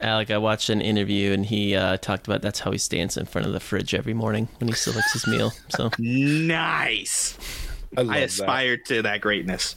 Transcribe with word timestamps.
Alec, 0.00 0.30
I 0.30 0.38
watched 0.38 0.70
an 0.70 0.80
interview 0.80 1.32
and 1.32 1.44
he 1.44 1.76
uh, 1.76 1.96
talked 1.98 2.26
about 2.26 2.42
that's 2.42 2.60
how 2.60 2.70
he 2.70 2.78
stands 2.78 3.16
in 3.16 3.26
front 3.26 3.46
of 3.46 3.52
the 3.52 3.60
fridge 3.60 3.94
every 3.94 4.14
morning 4.14 4.48
when 4.58 4.68
he 4.68 4.74
selects 4.74 5.12
his 5.12 5.26
meal. 5.26 5.52
So 5.68 5.90
nice. 5.98 7.36
I, 7.96 8.00
I 8.00 8.04
love 8.04 8.16
aspire 8.16 8.76
to 8.76 9.02
that 9.02 9.20
greatness. 9.20 9.76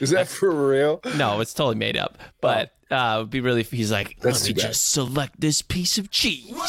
Is 0.00 0.10
that 0.10 0.28
for 0.28 0.50
real? 0.50 1.00
no, 1.16 1.40
it's 1.40 1.54
totally 1.54 1.76
made 1.76 1.96
up. 1.96 2.18
But 2.40 2.74
uh, 2.90 3.16
it'd 3.20 3.30
be 3.30 3.40
really. 3.40 3.62
He's 3.62 3.90
like, 3.90 4.18
That's 4.20 4.42
let 4.42 4.48
me 4.48 4.54
bad. 4.54 4.68
just 4.68 4.92
select 4.92 5.40
this 5.40 5.62
piece 5.62 5.98
of 5.98 6.10
cheese. 6.10 6.54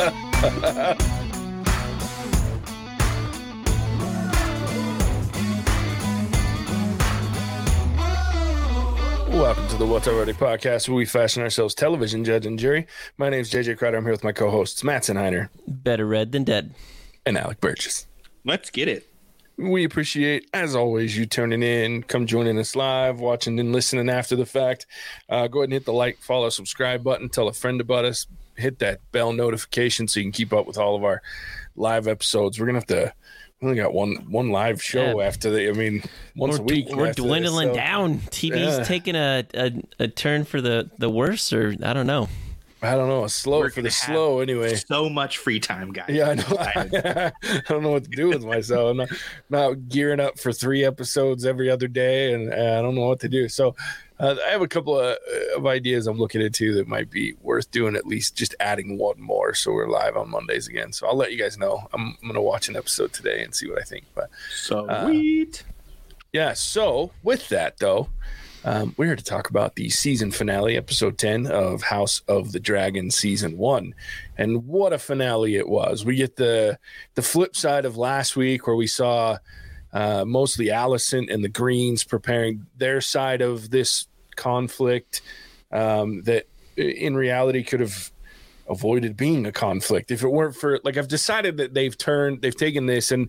Welcome 9.40 9.66
to 9.68 9.76
the 9.78 9.86
What's 9.86 10.06
Already 10.06 10.34
podcast, 10.34 10.86
where 10.86 10.96
we 10.96 11.06
fashion 11.06 11.42
ourselves 11.42 11.74
television 11.74 12.24
judge 12.24 12.44
and 12.44 12.58
jury. 12.58 12.86
My 13.16 13.30
name 13.30 13.40
is 13.40 13.50
JJ 13.50 13.78
Crowder. 13.78 13.96
I'm 13.96 14.04
here 14.04 14.12
with 14.12 14.22
my 14.22 14.32
co-hosts 14.32 14.84
Matt 14.84 15.04
Senheiner 15.04 15.48
Better 15.66 16.06
red 16.06 16.32
than 16.32 16.44
dead. 16.44 16.74
and 17.24 17.38
Alec 17.38 17.58
Burgess. 17.58 18.06
Let's 18.44 18.68
get 18.68 18.86
it. 18.86 19.10
We 19.56 19.84
appreciate, 19.84 20.48
as 20.52 20.76
always, 20.76 21.16
you 21.16 21.24
turning 21.24 21.62
in, 21.62 22.02
come 22.02 22.26
joining 22.26 22.58
us 22.58 22.76
live, 22.76 23.18
watching 23.20 23.58
and 23.58 23.72
listening 23.72 24.10
after 24.10 24.36
the 24.36 24.44
fact. 24.44 24.86
Uh, 25.28 25.48
go 25.48 25.60
ahead 25.60 25.68
and 25.68 25.72
hit 25.72 25.86
the 25.86 25.92
like, 25.94 26.18
follow, 26.18 26.50
subscribe 26.50 27.02
button. 27.02 27.30
Tell 27.30 27.48
a 27.48 27.52
friend 27.54 27.80
about 27.80 28.04
us. 28.04 28.26
Hit 28.56 28.78
that 28.80 29.00
bell 29.10 29.32
notification 29.32 30.06
so 30.06 30.20
you 30.20 30.24
can 30.24 30.32
keep 30.32 30.52
up 30.52 30.66
with 30.66 30.76
all 30.76 30.96
of 30.96 31.02
our 31.02 31.22
live 31.76 32.06
episodes. 32.06 32.60
We're 32.60 32.66
gonna 32.66 32.78
have 32.78 32.86
to. 32.88 33.14
We 33.60 33.68
only 33.68 33.78
got 33.82 33.92
one 33.92 34.14
one 34.30 34.48
live 34.48 34.82
show 34.82 35.18
Yeah. 35.20 35.26
after 35.26 35.50
the. 35.50 35.68
I 35.68 35.72
mean, 35.72 36.02
once 36.34 36.56
we're 36.58 36.62
a 36.62 36.64
week. 36.64 36.88
we're 36.88 37.08
after 37.08 37.20
this, 37.20 37.28
dwindling 37.28 37.68
so- 37.68 37.74
down. 37.74 38.18
TV's 38.30 38.78
Yeah. 38.78 38.84
taking 38.84 39.14
a, 39.16 39.44
a 39.52 39.72
a 39.98 40.08
turn 40.08 40.44
for 40.46 40.62
the 40.62 40.88
the 40.96 41.10
worse, 41.10 41.52
or 41.52 41.74
I 41.82 41.92
don't 41.92 42.06
know. 42.06 42.28
I 42.82 42.94
don't 42.94 43.08
know. 43.08 43.24
A 43.24 43.28
slow 43.28 43.58
We're 43.58 43.68
for 43.68 43.82
the 43.82 43.90
slow, 43.90 44.40
anyway. 44.40 44.74
So 44.76 45.10
much 45.10 45.36
free 45.36 45.60
time, 45.60 45.92
guys. 45.92 46.06
Yeah, 46.08 46.30
I 46.30 46.34
know. 46.36 46.56
I 47.42 47.62
don't 47.68 47.82
know 47.82 47.90
what 47.90 48.04
to 48.04 48.10
do 48.10 48.28
with 48.28 48.42
myself. 48.42 48.92
I'm 48.92 48.96
not, 48.96 49.08
not 49.50 49.88
gearing 49.90 50.18
up 50.20 50.38
for 50.38 50.50
three 50.50 50.82
episodes 50.82 51.44
every 51.44 51.68
other 51.68 51.86
day, 51.88 52.32
and 52.32 52.50
uh, 52.50 52.78
I 52.78 52.80
don't 52.80 52.94
know 52.94 53.06
what 53.08 53.20
to 53.20 53.28
do. 53.28 53.50
So, 53.50 53.76
uh, 54.20 54.36
I 54.46 54.50
have 54.50 54.60
a 54.60 54.68
couple 54.68 54.98
of, 54.98 55.16
of 55.56 55.66
ideas 55.66 56.06
I'm 56.06 56.18
looking 56.18 56.42
into 56.42 56.74
that 56.74 56.86
might 56.86 57.10
be 57.10 57.34
worth 57.40 57.70
doing. 57.70 57.96
At 57.96 58.06
least 58.06 58.36
just 58.36 58.54
adding 58.60 58.98
one 58.98 59.20
more, 59.20 59.54
so 59.54 59.72
we're 59.72 59.88
live 59.88 60.16
on 60.16 60.30
Mondays 60.30 60.68
again. 60.68 60.92
So 60.92 61.06
I'll 61.06 61.16
let 61.16 61.32
you 61.32 61.38
guys 61.38 61.56
know. 61.56 61.88
I'm, 61.94 62.16
I'm 62.22 62.28
gonna 62.28 62.42
watch 62.42 62.68
an 62.68 62.76
episode 62.76 63.14
today 63.14 63.42
and 63.42 63.54
see 63.54 63.68
what 63.68 63.80
I 63.80 63.84
think. 63.84 64.04
But 64.14 64.28
Sweet. 65.06 65.64
yeah. 66.34 66.52
So 66.52 67.12
with 67.22 67.48
that 67.48 67.78
though, 67.78 68.10
um, 68.62 68.94
we're 68.98 69.06
here 69.06 69.16
to 69.16 69.24
talk 69.24 69.48
about 69.48 69.76
the 69.76 69.88
season 69.88 70.30
finale, 70.30 70.76
episode 70.76 71.16
10 71.16 71.46
of 71.46 71.82
House 71.82 72.20
of 72.28 72.52
the 72.52 72.60
Dragon 72.60 73.10
season 73.10 73.56
one. 73.56 73.94
And 74.36 74.66
what 74.66 74.92
a 74.92 74.98
finale 74.98 75.56
it 75.56 75.68
was. 75.68 76.04
We 76.04 76.16
get 76.16 76.36
the 76.36 76.78
the 77.14 77.22
flip 77.22 77.56
side 77.56 77.86
of 77.86 77.96
last 77.96 78.36
week 78.36 78.66
where 78.66 78.76
we 78.76 78.86
saw 78.86 79.38
uh, 79.92 80.24
mostly 80.26 80.66
Alicent 80.66 81.32
and 81.32 81.42
the 81.42 81.48
Greens 81.48 82.04
preparing 82.04 82.66
their 82.76 83.00
side 83.00 83.40
of 83.40 83.70
this 83.70 84.06
conflict 84.36 85.22
um, 85.72 86.22
that 86.22 86.46
in 86.76 87.14
reality 87.14 87.62
could 87.62 87.80
have 87.80 88.10
avoided 88.68 89.16
being 89.16 89.46
a 89.46 89.52
conflict. 89.52 90.10
If 90.10 90.22
it 90.22 90.28
weren't 90.28 90.56
for 90.56 90.80
like 90.84 90.96
I've 90.96 91.08
decided 91.08 91.56
that 91.58 91.74
they've 91.74 91.96
turned 91.96 92.42
they've 92.42 92.56
taken 92.56 92.86
this 92.86 93.10
and 93.10 93.28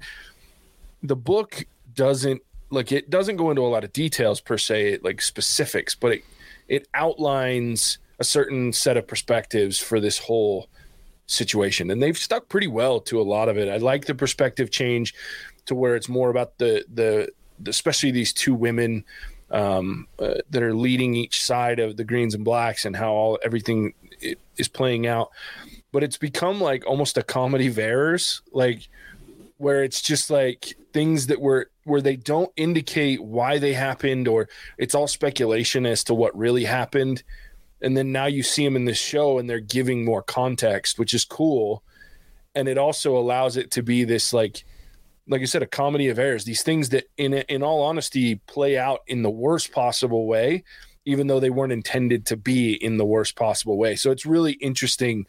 the 1.04 1.16
book 1.16 1.66
doesn't 1.94 2.42
like 2.70 2.92
it 2.92 3.10
doesn't 3.10 3.38
go 3.38 3.50
into 3.50 3.64
a 3.64 3.68
lot 3.68 3.84
of 3.84 3.92
details 3.92 4.40
per 4.40 4.58
se 4.58 5.00
like 5.04 5.22
specifics 5.22 5.94
but 5.96 6.14
it 6.14 6.24
it 6.68 6.88
outlines 6.94 7.98
a 8.20 8.24
certain 8.24 8.72
set 8.72 8.98
of 8.98 9.08
perspectives 9.08 9.80
for 9.80 10.00
this 10.00 10.20
whole 10.20 10.70
situation. 11.26 11.90
And 11.90 12.02
they've 12.02 12.18
stuck 12.18 12.50
pretty 12.50 12.68
well 12.68 13.00
to 13.02 13.20
a 13.20 13.24
lot 13.24 13.50
of 13.50 13.58
it. 13.58 13.68
I 13.68 13.78
like 13.78 14.06
the 14.06 14.16
perspective 14.16 14.70
change 14.70 15.14
to 15.66 15.76
where 15.76 15.96
it's 15.96 16.08
more 16.08 16.30
about 16.30 16.58
the 16.58 16.86
the, 16.94 17.32
the 17.60 17.70
especially 17.72 18.12
these 18.12 18.32
two 18.32 18.54
women 18.54 19.04
um, 19.52 20.08
uh, 20.18 20.36
that 20.50 20.64
are 20.64 20.74
leading 20.74 21.14
each 21.14 21.44
side 21.44 21.80
of 21.80 21.98
the 21.98 22.04
greens 22.04 22.34
and 22.34 22.46
blacks 22.46 22.86
and 22.86 22.96
how 22.96 23.12
all 23.12 23.40
everything 23.44 23.94
is 24.58 24.68
playing 24.68 25.06
out. 25.06 25.30
But 25.92 26.04
it's 26.04 26.18
become 26.18 26.62
like 26.62 26.86
almost 26.88 27.18
a 27.18 27.24
comedy 27.24 27.68
of 27.68 27.78
errors 27.78 28.42
like 28.54 28.88
where 29.58 29.84
it's 29.84 30.02
just 30.02 30.30
like 30.30 30.74
things 30.94 31.28
that 31.28 31.40
were 31.40 31.70
where 31.84 32.02
they 32.02 32.16
don't 32.16 32.52
indicate 32.56 33.22
why 33.22 33.58
they 33.58 33.74
happened 33.74 34.28
or 34.28 34.48
it's 34.78 34.96
all 34.96 35.08
speculation 35.08 35.86
as 35.86 36.04
to 36.06 36.14
what 36.14 36.36
really 36.38 36.64
happened. 36.64 37.24
And 37.82 37.98
then 37.98 38.12
now 38.12 38.28
you 38.28 38.44
see 38.44 38.64
them 38.64 38.76
in 38.76 38.86
this 38.86 39.00
show 39.00 39.38
and 39.38 39.50
they're 39.50 39.60
giving 39.60 40.06
more 40.06 40.24
context 40.24 40.98
which 40.98 41.14
is 41.14 41.26
cool. 41.26 41.84
And 42.56 42.68
it 42.68 42.78
also 42.78 43.18
allows 43.18 43.58
it 43.58 43.72
to 43.72 43.84
be 43.84 44.04
this 44.04 44.34
like 44.34 44.64
like 45.32 45.42
I 45.42 45.46
said 45.46 45.64
a 45.64 45.68
comedy 45.68 46.10
of 46.10 46.20
errors 46.20 46.44
these 46.44 46.62
things 46.62 46.90
that 46.90 47.06
in 47.18 47.34
in 47.34 47.64
all 47.64 47.82
honesty 47.82 48.36
play 48.46 48.78
out 48.78 49.00
in 49.08 49.24
the 49.24 49.30
worst 49.32 49.72
possible 49.72 50.28
way 50.28 50.64
even 51.06 51.26
though 51.26 51.40
they 51.40 51.50
weren't 51.50 51.74
intended 51.74 52.28
to 52.28 52.38
be 52.38 52.74
in 52.74 52.98
the 52.98 53.06
worst 53.06 53.36
possible 53.36 53.78
way 53.78 53.96
so 53.96 54.12
it's 54.12 54.26
really 54.26 54.54
interesting 54.54 55.26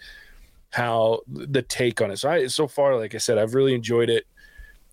how 0.73 1.21
the 1.29 1.63
take 1.63 2.01
on 2.01 2.11
it. 2.11 2.19
So 2.19 2.31
I 2.31 2.47
so 2.49 2.67
far, 2.67 2.97
like 2.97 3.15
I 3.15 3.19
said, 3.19 3.39
I've 3.39 3.55
really 3.55 3.75
enjoyed 3.75 4.09
it. 4.11 4.27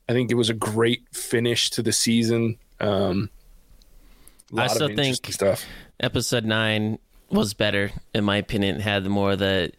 I 0.07 0.13
think 0.13 0.29
it 0.29 0.35
was 0.35 0.49
a 0.49 0.53
great 0.53 1.03
finish 1.13 1.69
to 1.71 1.81
the 1.81 1.91
season. 1.91 2.57
Um, 2.79 3.29
I 4.55 4.67
still 4.67 4.93
think- 4.95 5.25
stuff. 5.31 5.65
episode 5.99 6.45
nine 6.45 6.99
was 7.29 7.53
better 7.53 7.91
in 8.15 8.23
my 8.23 8.37
opinion 8.37 8.77
it 8.77 8.81
had 8.81 9.05
more 9.05 9.33
of 9.33 9.39
the 9.39 9.71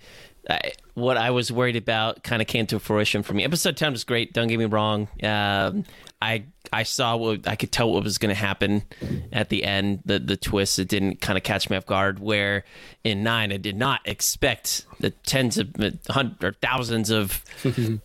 I, 0.51 0.73
what 0.95 1.17
i 1.17 1.31
was 1.31 1.51
worried 1.51 1.77
about 1.77 2.23
kind 2.23 2.43
of 2.43 2.49
came 2.49 2.67
to 2.67 2.79
fruition 2.79 3.23
for 3.23 3.35
me. 3.35 3.45
Episode 3.45 3.77
10 3.77 3.93
was 3.93 4.05
great 4.05 4.33
don't 4.33 4.49
get 4.49 4.59
me 4.59 4.67
wrong. 4.67 5.09
Um, 5.23 5.85
i 6.23 6.45
i 6.73 6.83
saw 6.83 7.17
what 7.17 7.49
i 7.49 7.57
could 7.57 7.73
tell 7.73 7.91
what 7.91 8.05
was 8.05 8.19
going 8.19 8.35
to 8.35 8.41
happen 8.41 8.83
at 9.33 9.49
the 9.49 9.65
end 9.65 10.03
the 10.05 10.19
the 10.19 10.37
twist. 10.37 10.79
It 10.79 10.89
didn't 10.89 11.21
kind 11.21 11.37
of 11.37 11.43
catch 11.43 11.71
me 11.71 11.77
off 11.77 11.87
guard 11.87 12.19
where 12.19 12.65
in 13.05 13.23
nine 13.23 13.53
i 13.53 13.57
did 13.57 13.77
not 13.77 14.01
expect 14.05 14.87
the 14.99 15.11
tens 15.11 15.59
of 15.59 15.75
hundreds 16.09 16.45
or 16.45 16.53
thousands 16.61 17.11
of 17.11 17.45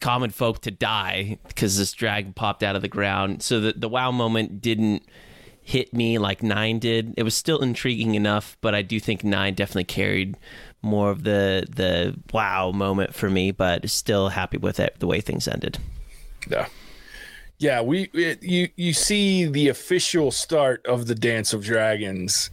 common 0.00 0.30
folk 0.30 0.60
to 0.62 0.70
die 0.70 1.38
because 1.46 1.78
this 1.78 1.92
dragon 1.92 2.32
popped 2.32 2.62
out 2.62 2.74
of 2.74 2.82
the 2.82 2.88
ground. 2.88 3.42
So 3.42 3.60
the, 3.60 3.74
the 3.76 3.88
wow 3.88 4.10
moment 4.10 4.60
didn't 4.60 5.04
hit 5.62 5.94
me 5.94 6.18
like 6.18 6.42
nine 6.42 6.78
did. 6.78 7.14
It 7.16 7.22
was 7.22 7.34
still 7.34 7.60
intriguing 7.60 8.14
enough, 8.14 8.56
but 8.60 8.74
I 8.74 8.82
do 8.82 8.98
think 8.98 9.22
nine 9.22 9.54
definitely 9.54 9.84
carried 9.84 10.36
more 10.82 11.10
of 11.10 11.24
the 11.24 11.66
the 11.68 12.16
wow 12.32 12.70
moment 12.72 13.14
for 13.14 13.30
me. 13.30 13.50
But 13.50 13.88
still 13.90 14.30
happy 14.30 14.56
with 14.56 14.80
it 14.80 14.96
the 14.98 15.06
way 15.06 15.20
things 15.20 15.46
ended. 15.48 15.78
Yeah, 16.48 16.68
yeah. 17.58 17.80
We 17.80 18.10
it, 18.14 18.42
you 18.42 18.68
you 18.76 18.92
see 18.92 19.46
the 19.46 19.68
official 19.68 20.30
start 20.30 20.84
of 20.86 21.06
the 21.06 21.14
Dance 21.14 21.52
of 21.52 21.64
Dragons 21.64 22.50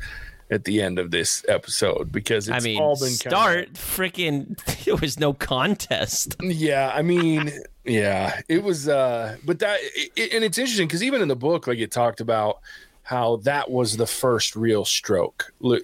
at 0.49 0.63
the 0.63 0.81
end 0.81 0.97
of 0.97 1.11
this 1.11 1.43
episode 1.47 2.11
because 2.11 2.47
it's 2.47 2.63
I 2.63 2.65
mean, 2.65 2.81
all 2.81 2.97
been 2.97 3.09
start 3.09 3.73
freaking. 3.73 4.57
There 4.85 4.95
was 4.95 5.19
no 5.19 5.33
contest. 5.33 6.37
Yeah, 6.41 6.91
I 6.95 7.01
mean, 7.01 7.51
yeah, 7.83 8.39
it 8.47 8.63
was. 8.63 8.87
uh 8.87 9.35
But 9.45 9.59
that, 9.59 9.79
it, 9.81 10.33
and 10.33 10.45
it's 10.45 10.57
interesting 10.57 10.87
because 10.87 11.03
even 11.03 11.21
in 11.21 11.27
the 11.27 11.35
book, 11.35 11.67
like 11.67 11.79
it 11.79 11.91
talked 11.91 12.21
about 12.21 12.59
how 13.03 13.37
that 13.37 13.69
was 13.69 13.97
the 13.97 14.07
first 14.07 14.55
real 14.55 14.85
stroke. 14.85 15.53
Luke, 15.59 15.83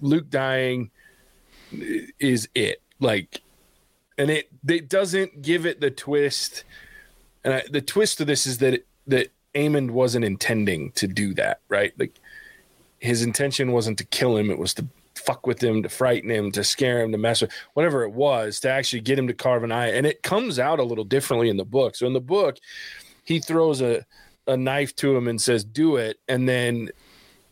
Luke 0.00 0.30
dying 0.30 0.90
is 2.18 2.48
it 2.54 2.80
like, 3.00 3.42
and 4.18 4.30
it 4.30 4.50
it 4.68 4.88
doesn't 4.88 5.42
give 5.42 5.66
it 5.66 5.80
the 5.80 5.90
twist. 5.90 6.64
And 7.44 7.54
I, 7.54 7.62
the 7.70 7.80
twist 7.80 8.20
of 8.20 8.26
this 8.26 8.46
is 8.46 8.58
that 8.58 8.74
it, 8.74 8.86
that 9.06 9.28
Aemond 9.54 9.90
wasn't 9.90 10.24
intending 10.24 10.92
to 10.92 11.06
do 11.06 11.34
that, 11.34 11.60
right? 11.68 11.92
Like 11.98 12.18
his 13.00 13.22
intention 13.22 13.72
wasn't 13.72 13.98
to 13.98 14.04
kill 14.04 14.36
him; 14.36 14.50
it 14.50 14.58
was 14.58 14.74
to 14.74 14.86
fuck 15.14 15.46
with 15.46 15.62
him, 15.62 15.82
to 15.82 15.88
frighten 15.88 16.30
him, 16.30 16.50
to 16.52 16.64
scare 16.64 17.00
him, 17.02 17.12
to 17.12 17.18
mess 17.18 17.40
with 17.42 17.52
whatever 17.74 18.02
it 18.02 18.12
was, 18.12 18.60
to 18.60 18.70
actually 18.70 19.00
get 19.00 19.18
him 19.18 19.28
to 19.28 19.34
carve 19.34 19.62
an 19.64 19.72
eye. 19.72 19.88
And 19.88 20.06
it 20.06 20.22
comes 20.22 20.58
out 20.58 20.78
a 20.78 20.84
little 20.84 21.04
differently 21.04 21.48
in 21.48 21.56
the 21.56 21.64
book. 21.64 21.96
So 21.96 22.06
in 22.06 22.12
the 22.12 22.20
book, 22.20 22.58
he 23.24 23.38
throws 23.38 23.80
a 23.80 24.04
a 24.46 24.56
knife 24.56 24.94
to 24.96 25.16
him 25.16 25.28
and 25.28 25.40
says, 25.40 25.64
"Do 25.64 25.96
it," 25.96 26.18
and 26.28 26.48
then 26.48 26.90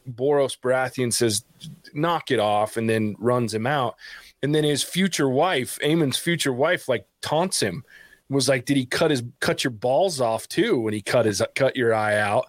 Borros 0.09 0.57
Baratheon 0.59 1.13
says, 1.13 1.45
"Knock 1.93 2.31
it 2.31 2.39
off," 2.39 2.77
and 2.77 2.89
then 2.89 3.17
runs 3.19 3.55
him 3.55 3.67
out. 3.67 3.97
And 4.43 4.55
then 4.55 4.65
his 4.65 4.83
future 4.83 5.29
wife, 5.29 5.79
Aemond's 5.83 6.19
future 6.19 6.53
wife, 6.53 6.89
like 6.89 7.07
taunts 7.21 7.61
him. 7.61 7.85
Was 8.29 8.49
like, 8.49 8.65
"Did 8.65 8.77
he 8.77 8.87
cut 8.87 9.11
his 9.11 9.25
cut 9.41 9.65
your 9.65 9.73
balls 9.73 10.21
off 10.21 10.47
too 10.49 10.79
when 10.79 10.95
he 10.95 11.03
cut 11.03 11.27
his 11.27 11.43
cut 11.55 11.77
your 11.77 11.93
eye 11.93 12.17
out?" 12.17 12.47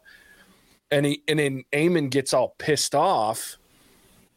And 0.92 1.06
he 1.06 1.24
and 1.28 1.40
then 1.40 1.64
Aemond 1.74 2.12
gets 2.12 2.34
all 2.34 2.56
pissed 2.60 2.94
off 2.94 3.58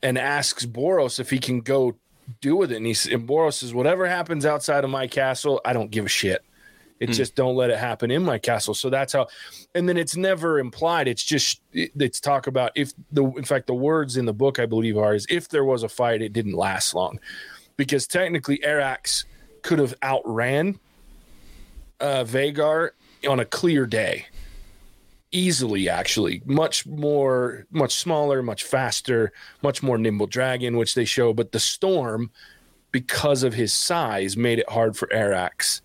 and 0.03 0.17
asks 0.17 0.65
Borros 0.65 1.21
if 1.21 1.31
he 1.31 1.39
can 1.39 1.61
go 1.61 1.97
do 2.41 2.57
with 2.57 2.73
it. 2.73 2.77
And, 2.77 2.87
he's, 2.87 3.07
and 3.07 3.29
Borros 3.29 3.55
says, 3.55 3.75
"Whatever 3.75 4.07
happens 4.07 4.47
outside 4.47 4.85
of 4.85 4.91
my 4.91 5.07
castle, 5.07 5.61
I 5.65 5.73
don't 5.75 5.91
give 5.91 6.07
a 6.07 6.09
shit." 6.09 6.43
It 7.01 7.09
just 7.09 7.35
don't 7.35 7.57
let 7.57 7.71
it 7.71 7.79
happen 7.79 8.11
in 8.11 8.23
my 8.23 8.39
castle. 8.39 8.73
So 8.73 8.89
that's 8.89 9.13
how, 9.13 9.27
and 9.75 9.89
then 9.89 9.97
it's 9.97 10.17
never 10.17 10.59
implied. 10.59 11.09
It's 11.09 11.25
just 11.25 11.61
it's 11.73 12.21
talk 12.21 12.47
about 12.47 12.73
if 12.77 12.93
the 13.11 13.25
in 13.25 13.45
fact 13.45 13.67
the 13.67 13.75
words 13.75 14.17
in 14.17 14.27
the 14.27 14.33
book 14.33 14.59
I 14.59 14.67
believe 14.67 14.97
are 14.97 15.15
is 15.15 15.27
if 15.29 15.49
there 15.49 15.65
was 15.65 15.83
a 15.83 15.89
fight, 15.89 16.23
it 16.23 16.33
didn't 16.33 16.55
last 16.55 16.95
long, 16.95 17.19
because 17.77 18.07
technically 18.07 18.59
Arrax 18.59 19.25
could 19.63 19.81
have 19.81 19.95
outran 20.03 20.79
uh, 22.01 22.25
Vhagar 22.25 22.91
on 23.29 23.41
a 23.41 23.45
clear 23.45 23.87
day. 23.87 24.27
Easily 25.33 25.89
actually. 25.89 26.43
Much 26.45 26.87
more 26.87 27.67
much 27.71 27.97
smaller 27.97 28.41
much 28.41 28.63
faster 28.63 29.33
much 29.63 29.83
more 29.83 29.99
nimble 29.99 30.29
dragon 30.29 30.77
which 30.77 30.95
they 30.95 31.05
show. 31.05 31.33
But 31.33 31.51
the 31.51 31.59
storm 31.59 32.31
because 32.93 33.43
of 33.43 33.53
his 33.53 33.73
size 33.73 34.37
made 34.37 34.61
it 34.61 34.71
hard 34.71 34.97
for 34.97 35.09
Arrax 35.09 35.81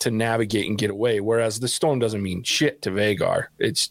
to 0.00 0.10
navigate 0.10 0.66
and 0.68 0.76
get 0.76 0.90
away 0.90 1.20
whereas 1.20 1.60
the 1.60 1.68
storm 1.68 1.98
doesn't 1.98 2.22
mean 2.22 2.42
shit 2.42 2.82
to 2.82 2.90
Vhagar. 2.90 3.46
It's 3.58 3.90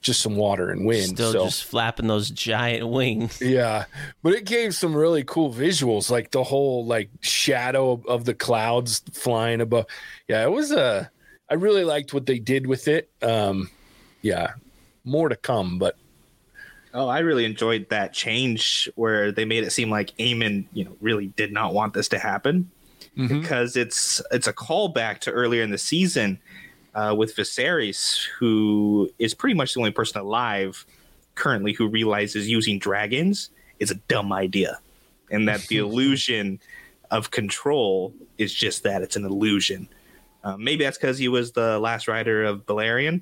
just 0.00 0.22
some 0.22 0.36
water 0.36 0.70
and 0.70 0.86
wind 0.86 1.08
Still 1.08 1.32
so 1.32 1.44
just 1.46 1.64
flapping 1.64 2.06
those 2.06 2.30
giant 2.30 2.88
wings. 2.90 3.40
yeah 3.40 3.86
but 4.22 4.34
it 4.34 4.44
gave 4.44 4.74
some 4.74 4.94
really 4.94 5.24
cool 5.24 5.52
visuals 5.52 6.10
like 6.10 6.30
the 6.30 6.44
whole 6.44 6.86
like 6.86 7.10
shadow 7.22 7.92
of, 7.92 8.06
of 8.06 8.24
the 8.24 8.34
clouds 8.34 9.02
flying 9.12 9.60
above. 9.60 9.86
Yeah 10.28 10.44
it 10.44 10.50
was 10.50 10.70
a 10.70 11.10
I 11.50 11.54
really 11.54 11.84
liked 11.84 12.14
what 12.14 12.26
they 12.26 12.38
did 12.38 12.66
with 12.66 12.88
it. 12.88 13.10
Um 13.20 13.70
yeah 14.22 14.52
more 15.04 15.28
to 15.28 15.36
come 15.36 15.78
but 15.78 15.96
Oh, 16.94 17.08
I 17.08 17.18
really 17.18 17.44
enjoyed 17.44 17.90
that 17.90 18.14
change 18.14 18.88
where 18.94 19.30
they 19.30 19.44
made 19.44 19.64
it 19.64 19.70
seem 19.70 19.90
like 19.90 20.16
Aemond, 20.16 20.64
you 20.72 20.82
know, 20.86 20.96
really 21.02 21.26
did 21.26 21.52
not 21.52 21.74
want 21.74 21.92
this 21.92 22.08
to 22.08 22.18
happen 22.18 22.70
Mhm. 23.16 23.40
because 23.40 23.76
it's 23.76 24.20
it's 24.30 24.46
a 24.46 24.52
callback 24.52 25.20
to 25.20 25.30
earlier 25.30 25.62
in 25.62 25.70
the 25.70 25.78
season 25.78 26.38
uh, 26.94 27.14
with 27.16 27.34
Viserys, 27.36 28.24
who 28.38 29.10
is 29.18 29.34
pretty 29.34 29.54
much 29.54 29.74
the 29.74 29.80
only 29.80 29.90
person 29.90 30.20
alive 30.20 30.84
currently 31.34 31.72
who 31.72 31.86
realizes 31.88 32.48
using 32.48 32.78
dragons 32.78 33.50
is 33.80 33.90
a 33.90 33.94
dumb 34.08 34.32
idea, 34.32 34.78
and 35.30 35.46
that 35.48 35.60
the 35.68 35.76
illusion 35.86 36.58
of 37.10 37.30
control 37.30 38.12
is 38.38 38.52
just 38.52 38.82
that 38.82 39.02
it's 39.02 39.16
an 39.16 39.24
illusion. 39.24 39.88
Uh, 40.44 40.56
maybe 40.56 40.84
that's 40.84 40.96
because 40.96 41.18
he 41.18 41.28
was 41.28 41.52
the 41.52 41.78
last 41.78 42.08
rider 42.08 42.44
of 42.44 42.64
Balerion. 42.66 43.20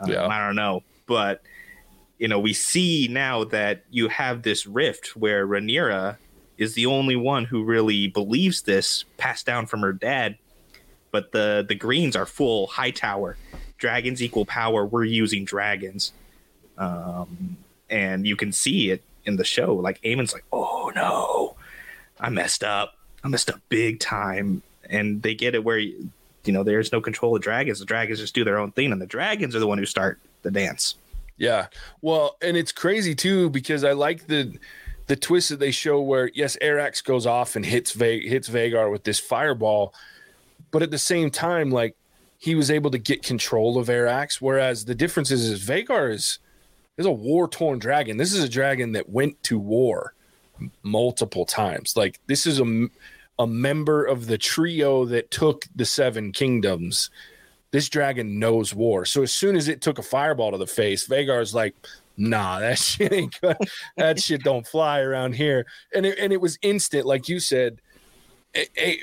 Um, 0.00 0.10
Yeah. 0.10 0.26
I 0.26 0.44
don't 0.44 0.56
know, 0.56 0.82
but 1.06 1.42
you 2.18 2.28
know, 2.28 2.38
we 2.38 2.52
see 2.52 3.08
now 3.10 3.44
that 3.44 3.84
you 3.90 4.08
have 4.08 4.42
this 4.42 4.66
rift 4.66 5.16
where 5.16 5.46
Rhaenyra 5.46 6.16
is 6.60 6.74
the 6.74 6.86
only 6.86 7.16
one 7.16 7.46
who 7.46 7.64
really 7.64 8.06
believes 8.06 8.62
this, 8.62 9.04
passed 9.16 9.46
down 9.46 9.66
from 9.66 9.80
her 9.80 9.94
dad. 9.94 10.36
But 11.10 11.32
the 11.32 11.64
the 11.66 11.74
Greens 11.74 12.14
are 12.14 12.26
full 12.26 12.68
high 12.68 12.92
tower, 12.92 13.36
dragons 13.78 14.22
equal 14.22 14.44
power. 14.44 14.86
We're 14.86 15.04
using 15.04 15.44
dragons, 15.44 16.12
um, 16.78 17.56
and 17.88 18.24
you 18.24 18.36
can 18.36 18.52
see 18.52 18.92
it 18.92 19.02
in 19.24 19.34
the 19.34 19.42
show. 19.42 19.74
Like 19.74 19.98
Aemond's 20.04 20.32
like, 20.32 20.44
"Oh 20.52 20.92
no, 20.94 21.56
I 22.20 22.28
messed 22.30 22.62
up. 22.62 22.96
I 23.24 23.28
messed 23.28 23.50
up 23.50 23.60
big 23.68 23.98
time." 23.98 24.62
And 24.88 25.22
they 25.22 25.34
get 25.34 25.56
it 25.56 25.64
where 25.64 25.78
you 25.78 26.10
know 26.44 26.62
there's 26.62 26.92
no 26.92 27.00
control 27.00 27.34
of 27.34 27.42
dragons. 27.42 27.80
The 27.80 27.86
dragons 27.86 28.20
just 28.20 28.34
do 28.34 28.44
their 28.44 28.58
own 28.58 28.70
thing, 28.70 28.92
and 28.92 29.02
the 29.02 29.06
dragons 29.06 29.56
are 29.56 29.60
the 29.60 29.66
one 29.66 29.78
who 29.78 29.86
start 29.86 30.20
the 30.42 30.52
dance. 30.52 30.94
Yeah. 31.36 31.68
Well, 32.02 32.36
and 32.42 32.56
it's 32.56 32.70
crazy 32.70 33.14
too 33.16 33.50
because 33.50 33.82
I 33.82 33.92
like 33.92 34.28
the 34.28 34.58
the 35.10 35.16
twist 35.16 35.48
that 35.48 35.58
they 35.58 35.72
show 35.72 36.00
where 36.00 36.30
yes, 36.34 36.56
Arrax 36.62 37.02
goes 37.02 37.26
off 37.26 37.56
and 37.56 37.66
hits 37.66 37.90
Va- 37.90 38.20
hits 38.20 38.48
Vhagar 38.48 38.92
with 38.92 39.02
this 39.02 39.18
fireball, 39.18 39.92
but 40.70 40.84
at 40.84 40.92
the 40.92 40.98
same 40.98 41.32
time, 41.32 41.72
like 41.72 41.96
he 42.38 42.54
was 42.54 42.70
able 42.70 42.92
to 42.92 42.98
get 42.98 43.24
control 43.24 43.76
of 43.76 43.88
Arrax. 43.88 44.36
Whereas 44.40 44.84
the 44.84 44.94
difference 44.94 45.32
is, 45.32 45.44
is 45.50 45.66
Vhagar 45.66 46.14
is 46.14 46.38
is 46.96 47.06
a 47.06 47.10
war 47.10 47.48
torn 47.48 47.80
dragon. 47.80 48.18
This 48.18 48.32
is 48.32 48.44
a 48.44 48.48
dragon 48.48 48.92
that 48.92 49.08
went 49.08 49.42
to 49.42 49.58
war 49.58 50.14
multiple 50.84 51.44
times. 51.44 51.96
Like 51.96 52.20
this 52.28 52.46
is 52.46 52.60
a 52.60 52.86
a 53.36 53.48
member 53.48 54.04
of 54.04 54.28
the 54.28 54.38
trio 54.38 55.06
that 55.06 55.32
took 55.32 55.66
the 55.74 55.86
seven 55.86 56.30
kingdoms 56.30 57.10
this 57.72 57.88
dragon 57.88 58.38
knows 58.38 58.74
war. 58.74 59.04
So 59.04 59.22
as 59.22 59.32
soon 59.32 59.54
as 59.56 59.68
it 59.68 59.80
took 59.80 59.98
a 59.98 60.02
fireball 60.02 60.50
to 60.50 60.58
the 60.58 60.66
face, 60.66 61.06
Vhagar's 61.06 61.54
like, 61.54 61.74
nah, 62.20 62.60
that 62.60 62.78
shit 62.78 63.12
ain't 63.12 63.40
good. 63.40 63.56
that 63.96 64.20
shit 64.20 64.42
don't 64.42 64.66
fly 64.66 65.00
around 65.00 65.34
here. 65.34 65.66
And 65.94 66.06
it, 66.06 66.18
and 66.18 66.32
it 66.32 66.40
was 66.40 66.58
instant, 66.62 67.06
like 67.06 67.28
you 67.28 67.40
said. 67.40 67.80
A- 68.54 68.68
A- 68.76 69.00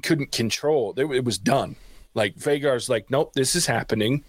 couldn't 0.00 0.32
control. 0.32 0.94
It, 0.96 1.24
was 1.24 1.38
done. 1.38 1.76
Like 2.14 2.36
Vhagar's 2.36 2.88
like, 2.88 3.10
nope, 3.10 3.32
this 3.32 3.56
is 3.56 3.66
happening. 3.66 4.22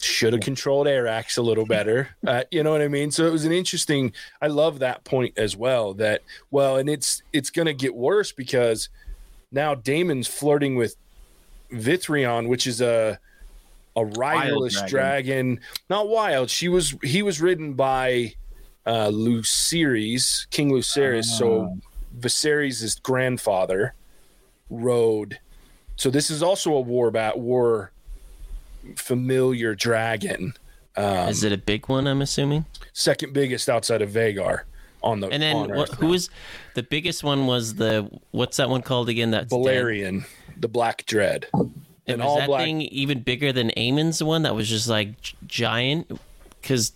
Should 0.00 0.32
have 0.32 0.42
controlled 0.42 0.86
Arrax 0.86 1.38
a 1.38 1.42
little 1.42 1.66
better. 1.66 2.08
Uh, 2.26 2.42
you 2.50 2.62
know 2.62 2.72
what 2.72 2.80
I 2.80 2.88
mean? 2.88 3.10
So 3.10 3.26
it 3.26 3.32
was 3.32 3.44
an 3.44 3.52
interesting. 3.52 4.12
I 4.40 4.46
love 4.46 4.78
that 4.78 5.04
point 5.04 5.34
as 5.36 5.56
well. 5.56 5.92
That 5.94 6.22
well, 6.50 6.78
and 6.78 6.88
it's 6.88 7.22
it's 7.32 7.50
gonna 7.50 7.74
get 7.74 7.94
worse 7.94 8.32
because 8.32 8.88
now 9.52 9.74
Daemon's 9.74 10.26
flirting 10.26 10.74
with 10.74 10.96
Vitrion, 11.70 12.48
which 12.48 12.66
is 12.66 12.80
a 12.80 13.18
a 13.96 14.04
riderless 14.04 14.74
dragon. 14.74 15.56
dragon. 15.56 15.60
Not 15.88 16.08
wild. 16.08 16.50
She 16.50 16.68
was 16.68 16.96
he 17.02 17.22
was 17.22 17.40
ridden 17.40 17.74
by 17.74 18.34
uh 18.86 19.08
Lucerys, 19.08 20.48
King 20.50 20.70
Lucerys. 20.70 21.24
So 21.24 21.76
Viserys' 22.18 23.00
grandfather 23.02 23.94
rode. 24.70 25.38
So 25.96 26.10
this 26.10 26.30
is 26.30 26.42
also 26.42 26.74
a 26.74 26.80
war 26.80 27.10
bat 27.10 27.38
war 27.38 27.92
familiar 28.96 29.74
dragon. 29.74 30.54
Um, 30.96 31.28
Is 31.28 31.42
it 31.42 31.52
a 31.52 31.58
big 31.58 31.88
one? 31.88 32.06
I'm 32.06 32.22
assuming. 32.22 32.66
second 32.92 33.32
biggest 33.32 33.68
outside 33.68 34.02
of 34.02 34.10
Vhagar 34.10 34.62
on 35.02 35.20
the 35.20 35.28
And 35.28 35.42
then 35.42 35.74
what, 35.74 35.88
who 35.94 36.08
was 36.08 36.30
the 36.74 36.82
biggest 36.82 37.24
one? 37.24 37.46
Was 37.46 37.74
the 37.74 38.08
what's 38.30 38.56
that 38.58 38.70
one 38.70 38.82
called 38.82 39.08
again? 39.08 39.30
That's 39.30 39.50
dead? 39.50 39.58
Balerion, 39.58 40.24
the 40.56 40.68
Black 40.68 41.04
Dread. 41.06 41.46
And 42.06 42.20
an 42.20 42.20
was 42.20 42.28
all 42.28 42.38
that 42.38 42.46
black- 42.46 42.64
thing 42.64 42.82
even 42.82 43.20
bigger 43.20 43.52
than 43.52 43.70
Aemond's 43.76 44.22
one? 44.22 44.42
That 44.42 44.54
was 44.54 44.68
just 44.68 44.88
like 44.88 45.14
giant. 45.46 46.20
Because 46.60 46.92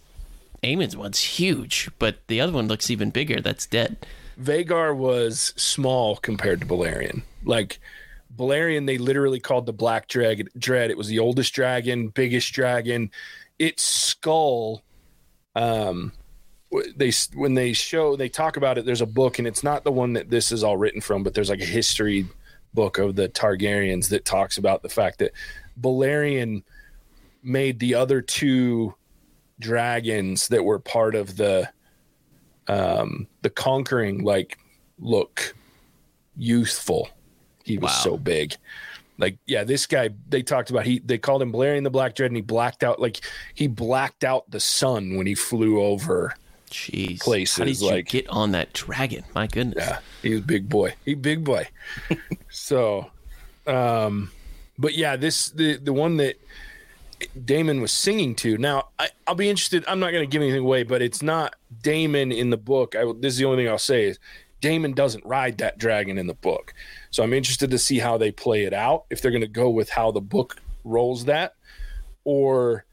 Aemond's 0.63 0.97
one's 0.97 1.21
huge, 1.21 1.91
but 1.99 2.17
the 2.27 2.41
other 2.41 2.53
one 2.53 2.69
looks 2.69 2.91
even 2.91 3.11
bigger. 3.11 3.41
That's 3.41 3.67
dead. 3.67 3.97
Vhagar 4.41 4.97
was 4.97 5.53
small 5.57 6.17
compared 6.17 6.61
to 6.61 6.67
Balerion. 6.67 7.23
Like 7.45 7.81
Balerion, 8.37 8.87
they 8.87 8.99
literally 8.99 9.41
called 9.41 9.67
the 9.67 9.73
Black 9.73 10.09
Dread. 10.09 10.49
Dread. 10.57 10.91
It 10.91 10.97
was 10.97 11.09
the 11.09 11.19
oldest 11.19 11.53
dragon, 11.55 12.09
biggest 12.09 12.53
dragon. 12.53 13.11
Its 13.59 13.83
skull. 13.83 14.83
Um, 15.57 16.13
they 16.97 17.11
when 17.35 17.55
they 17.55 17.73
show 17.73 18.15
they 18.15 18.29
talk 18.29 18.57
about 18.57 18.79
it. 18.79 18.85
There's 18.85 19.01
a 19.01 19.07
book, 19.07 19.39
and 19.39 19.49
it's 19.49 19.65
not 19.65 19.85
the 19.85 19.93
one 19.93 20.13
that 20.13 20.31
this 20.31 20.53
is 20.53 20.63
all 20.63 20.77
written 20.77 21.01
from, 21.01 21.23
but 21.23 21.35
there's 21.35 21.51
like 21.51 21.63
a 21.63 21.67
history 21.67 22.27
book 22.75 22.99
of 22.99 23.17
the 23.17 23.29
Targaryens 23.29 24.09
that 24.11 24.25
talks 24.25 24.59
about 24.59 24.83
the 24.83 24.89
fact 24.89 25.19
that 25.19 25.33
Balerion 25.81 26.63
made 27.43 27.79
the 27.79 27.95
other 27.95 28.21
two 28.21 28.95
dragons 29.61 30.49
that 30.49 30.65
were 30.65 30.79
part 30.79 31.15
of 31.15 31.37
the 31.37 31.69
um 32.69 33.27
the 33.43 33.51
conquering 33.51 34.23
like 34.23 34.59
look 34.99 35.55
youthful 36.37 37.09
he 37.65 37.77
was 37.79 37.91
Wow. 37.91 38.01
so 38.03 38.17
big 38.17 38.55
like 39.19 39.37
yeah 39.47 39.65
this 39.65 39.87
guy 39.87 40.11
they 40.29 40.43
talked 40.43 40.71
about 40.71 40.85
he 40.85 41.01
they 41.01 41.19
called 41.19 41.43
him 41.43 41.53
Balerion 41.53 41.83
the 41.83 41.91
black 41.91 42.15
dread 42.15 42.31
and 42.31 42.37
he 42.37 42.43
blacked 42.43 42.85
out 42.85 43.01
like 43.01 43.21
he 43.55 43.67
blacked 43.67 44.23
out 44.23 44.49
the 44.51 44.61
sun 44.61 45.17
when 45.17 45.27
he 45.27 45.35
flew 45.35 45.81
over 45.83 46.35
Jeez. 46.69 47.21
Places 47.21 47.57
How 47.57 47.65
did 47.65 47.81
you 47.81 47.87
like- 47.91 48.09
get 48.09 48.29
on 48.29 48.53
that 48.53 48.73
dragon? 48.73 49.25
My 49.35 49.47
goodness. 49.47 49.77
yeah 49.87 49.99
he 50.23 50.31
was 50.35 50.41
big 50.43 50.69
boy 50.69 50.95
he 51.05 51.15
big 51.15 51.45
boy 51.45 51.69
so 52.51 53.11
um 53.67 54.31
but 54.79 54.95
yeah 54.95 55.17
this 55.17 55.51
the 55.51 55.77
the 55.77 55.93
one 55.93 56.17
that 56.19 56.37
Daemon 57.45 57.81
was 57.81 57.91
singing 57.91 58.37
to. 58.37 58.57
Now, 58.59 58.91
I, 58.97 59.09
I'll 59.27 59.35
be 59.35 59.49
interested. 59.51 59.85
I'm 59.89 59.99
not 59.99 60.13
going 60.13 60.23
to 60.23 60.31
give 60.33 60.41
anything 60.41 60.61
away, 60.61 60.85
but 60.85 61.03
it's 61.03 61.21
not 61.21 61.57
Daemon 61.83 62.31
in 62.31 62.51
the 62.51 62.57
book. 62.57 62.95
I, 62.95 63.13
this 63.19 63.33
is 63.35 63.39
the 63.41 63.45
only 63.45 63.65
thing 63.65 63.69
I'll 63.69 63.77
say 63.77 64.05
is 64.05 64.21
Daemon 64.61 64.93
doesn't 64.93 65.25
ride 65.25 65.59
that 65.59 65.79
dragon 65.79 66.17
in 66.17 66.29
the 66.29 66.35
book. 66.35 66.75
So 67.11 67.25
I'm 67.25 67.33
interested 67.33 67.73
to 67.73 67.79
see 67.79 67.99
how 67.99 68.19
they 68.19 68.31
play 68.31 68.67
it 68.67 68.73
out. 68.73 69.07
If 69.11 69.21
they're 69.21 69.33
going 69.33 69.41
to 69.41 69.49
go 69.49 69.69
with 69.69 69.91
how 69.91 70.13
the 70.13 70.21
book 70.21 70.59
rolls 70.85 71.25
that, 71.25 71.55
or 72.23 72.85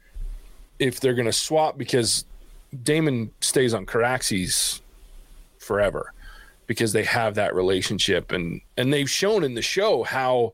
if 0.80 0.98
they're 0.98 1.14
going 1.14 1.26
to 1.26 1.32
swap 1.32 1.78
because 1.78 2.24
Daemon 2.82 3.30
stays 3.40 3.74
on 3.74 3.86
Caraxes 3.86 4.80
forever 5.58 6.12
because 6.66 6.92
they 6.92 7.04
have 7.04 7.34
that 7.36 7.54
relationship 7.54 8.32
and 8.32 8.60
and 8.76 8.92
they've 8.92 9.10
shown 9.10 9.44
in 9.44 9.54
the 9.54 9.62
show 9.62 10.02
how 10.02 10.52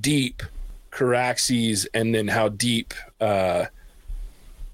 deep 0.00 0.42
Caraxes 0.90 1.86
and 1.94 2.14
then 2.14 2.28
how 2.28 2.48
deep 2.48 2.94
uh 3.20 3.66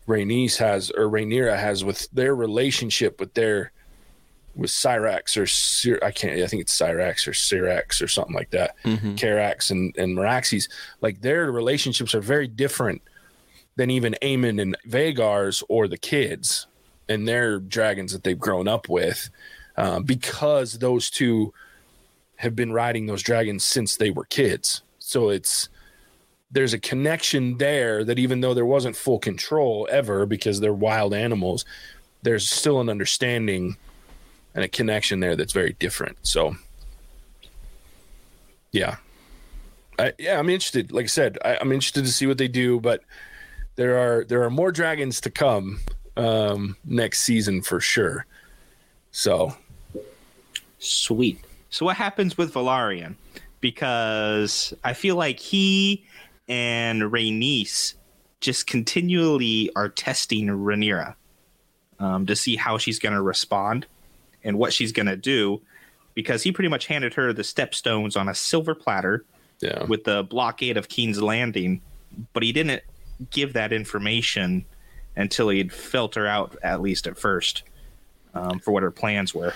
Rhaenys 0.07 0.57
has 0.59 0.90
or 0.90 1.05
Rhaenyra 1.05 1.59
has 1.59 1.85
with 1.85 2.09
their 2.12 2.35
relationship 2.35 3.21
with 3.21 3.35
their 3.35 3.73
with 4.55 4.71
Syrax 4.71 5.37
or 5.37 5.47
Cyr- 5.47 6.02
I 6.02 6.11
can't 6.11 6.40
I 6.40 6.47
think 6.47 6.62
it's 6.62 6.78
Syrax 6.78 7.26
or 7.26 7.33
Syrax 7.33 8.00
or 8.00 8.09
something 8.09 8.35
like 8.35 8.50
that. 8.50 8.76
Mm-hmm. 8.85 9.16
Carax 9.16 9.71
and 9.71 9.95
and 9.99 10.16
Meraxes, 10.16 10.69
like 11.00 11.21
their 11.21 11.50
relationships 11.50 12.14
are 12.14 12.21
very 12.21 12.49
different 12.49 13.02
than 13.76 13.90
even 13.90 14.16
Aemond 14.23 14.61
and 14.61 14.76
Vhagar's 14.88 15.62
or 15.69 15.87
the 15.88 15.99
kids 15.99 16.66
and 17.09 17.27
their 17.27 17.59
dragons 17.59 18.13
that 18.13 18.25
they've 18.25 18.39
grown 18.39 18.69
up 18.69 18.89
with, 18.89 19.31
um, 19.77 20.05
because 20.05 20.79
those 20.79 21.11
two 21.11 21.53
have 22.37 22.55
been 22.55 22.73
riding 22.73 23.07
those 23.07 23.23
dragons 23.23 23.65
since 23.65 23.97
they 23.97 24.11
were 24.11 24.25
kids. 24.25 24.83
So 24.99 25.31
it's 25.31 25.69
there's 26.51 26.73
a 26.73 26.79
connection 26.79 27.59
there 27.59 28.05
that 28.05 28.19
even 28.19 28.41
though 28.41 28.55
there 28.55 28.67
wasn't 28.67 28.97
full 28.97 29.19
control 29.19 29.89
ever 29.91 30.27
because 30.27 30.61
they're 30.61 30.73
wild 30.73 31.13
animals, 31.13 31.65
there's 32.23 32.49
still 32.49 32.81
an 32.81 32.89
understanding 32.89 33.77
and 34.55 34.65
a 34.65 34.69
connection 34.69 35.21
there 35.21 35.37
that's 35.37 35.53
very 35.53 35.75
different. 35.79 36.17
So, 36.23 36.57
yeah, 38.73 38.97
I, 39.99 40.13
yeah, 40.19 40.39
I'm 40.39 40.49
interested. 40.49 40.93
Like 40.93 41.05
I 41.05 41.09
said, 41.09 41.39
I, 41.45 41.59
I'm 41.61 41.73
interested 41.73 42.05
to 42.05 42.13
see 42.13 42.27
what 42.27 42.39
they 42.39 42.49
do, 42.49 42.81
but 42.81 43.03
there 43.77 43.99
are 43.99 44.25
there 44.25 44.43
are 44.43 44.51
more 44.51 44.73
dragons 44.73 45.21
to 45.23 45.31
come 45.31 45.81
um, 46.17 46.77
next 46.85 47.23
season 47.23 47.63
for 47.63 47.81
sure. 47.81 48.27
So, 49.11 49.55
Sweet. 50.79 51.41
So 51.71 51.85
what 51.85 51.97
happens 51.97 52.39
with 52.39 52.53
Velaryon? 52.55 53.17
Because 53.61 54.73
I 54.85 54.93
feel 54.93 55.17
like 55.17 55.41
he 55.41 56.05
and 56.49 57.03
Rhaenys 57.03 57.95
just 58.41 58.67
continually 58.67 59.71
are 59.75 59.89
testing 59.89 60.47
Rhaenyra 60.47 61.15
um, 61.99 62.27
to 62.27 62.37
see 62.37 62.57
how 62.57 62.79
she's 62.79 62.99
going 62.99 63.15
to 63.15 63.23
respond 63.23 63.87
and 64.45 64.59
what 64.59 64.73
she's 64.73 64.93
going 64.93 65.07
to 65.07 65.17
do. 65.17 65.61
Because 66.15 66.43
he 66.43 66.53
pretty 66.53 66.69
much 66.69 66.87
handed 66.87 67.15
her 67.15 67.33
the 67.33 67.43
stepstones 67.43 68.17
on 68.17 68.29
a 68.29 68.35
silver 68.35 68.75
platter 68.75 69.25
yeah, 69.61 69.85
with 69.85 70.05
the 70.05 70.23
blockade 70.23 70.77
of 70.77 70.89
King's 70.89 71.21
Landing, 71.21 71.81
but 72.33 72.43
he 72.43 72.53
didn't 72.53 72.83
give 73.31 73.55
that 73.55 73.73
information 73.73 74.65
until 75.17 75.49
he'd 75.49 75.73
felt 75.73 76.15
her 76.15 76.27
out, 76.27 76.57
at 76.63 76.81
least 76.81 77.07
at 77.07 77.19
first, 77.19 77.63
um, 78.35 78.59
for 78.59 78.71
what 78.71 78.83
her 78.83 78.91
plans 78.91 79.35
were. 79.35 79.55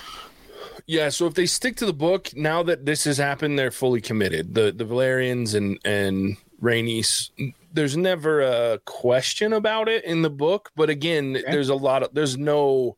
Yeah, 0.87 1.09
so 1.09 1.27
if 1.27 1.35
they 1.35 1.45
stick 1.45 1.77
to 1.77 1.85
the 1.85 1.93
book, 1.93 2.35
now 2.35 2.63
that 2.63 2.85
this 2.85 3.03
has 3.03 3.17
happened, 3.17 3.57
they're 3.57 3.71
fully 3.71 4.01
committed. 4.01 4.55
The 4.55 4.71
the 4.71 4.85
Velaryons 4.85 5.53
and 5.55 5.79
and 5.85 6.37
Rhaenys, 6.61 7.29
there's 7.71 7.95
never 7.95 8.41
a 8.41 8.79
question 8.85 9.53
about 9.53 9.89
it 9.89 10.03
in 10.05 10.21
the 10.21 10.29
book, 10.29 10.71
but 10.75 10.89
again, 10.89 11.33
there's 11.33 11.69
a 11.69 11.75
lot 11.75 12.03
of 12.03 12.13
there's 12.13 12.37
no 12.37 12.97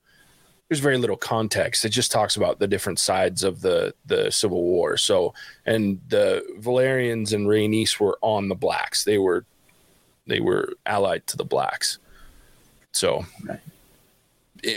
there's 0.70 0.80
very 0.80 0.98
little 0.98 1.18
context. 1.18 1.86
It 1.86 1.90
just 1.90 2.12
talks 2.12 2.36
about 2.36 2.60
the 2.60 2.68
different 2.68 3.00
sides 3.00 3.44
of 3.44 3.62
the 3.62 3.94
the 4.06 4.32
Civil 4.32 4.64
War. 4.64 4.98
So, 4.98 5.34
and 5.66 6.00
the 6.08 6.44
Velaryons 6.60 7.34
and 7.34 7.48
Rhaenys 7.48 8.00
were 8.00 8.18
on 8.22 8.50
the 8.50 8.56
blacks. 8.56 9.04
They 9.04 9.18
were 9.18 9.46
they 10.26 10.40
were 10.40 10.74
allied 10.86 11.28
to 11.28 11.38
the 11.38 11.46
blacks. 11.46 12.00
So, 12.94 13.26
Right. 13.44 13.60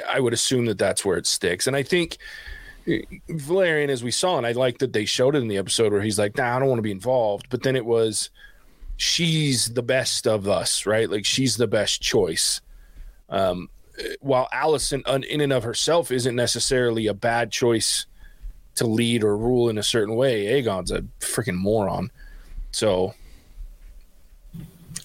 I 0.08 0.18
would 0.18 0.32
assume 0.32 0.66
that 0.66 0.78
that's 0.78 1.04
where 1.04 1.16
it 1.16 1.26
sticks. 1.26 1.68
And 1.68 1.76
I 1.76 1.84
think 1.84 2.16
Velaryon, 2.86 3.88
as 3.88 4.02
we 4.02 4.10
saw, 4.10 4.36
and 4.36 4.46
I 4.46 4.52
like 4.52 4.78
that 4.78 4.92
they 4.92 5.04
showed 5.04 5.36
it 5.36 5.42
in 5.42 5.48
the 5.48 5.58
episode 5.58 5.92
where 5.92 6.02
he's 6.02 6.18
like, 6.18 6.36
"Nah, 6.36 6.56
I 6.56 6.58
don't 6.58 6.68
want 6.68 6.78
to 6.78 6.82
be 6.82 6.90
involved." 6.90 7.46
But 7.50 7.62
then 7.62 7.76
it 7.76 7.84
was, 7.84 8.30
she's 8.96 9.72
the 9.74 9.82
best 9.82 10.26
of 10.26 10.48
us, 10.48 10.86
right? 10.86 11.08
Like 11.08 11.24
she's 11.24 11.56
the 11.56 11.66
best 11.68 12.00
choice. 12.02 12.60
Um, 13.28 13.68
while 14.20 14.48
Alicent, 14.52 15.24
in 15.24 15.40
and 15.40 15.52
of 15.52 15.62
herself, 15.62 16.10
isn't 16.10 16.34
necessarily 16.34 17.06
a 17.06 17.14
bad 17.14 17.50
choice 17.52 18.06
to 18.76 18.86
lead 18.86 19.24
or 19.24 19.36
rule 19.36 19.68
in 19.68 19.78
a 19.78 19.82
certain 19.82 20.16
way. 20.16 20.46
Aegon's 20.46 20.90
a 20.90 21.02
freaking 21.20 21.56
moron. 21.56 22.10
So 22.72 23.14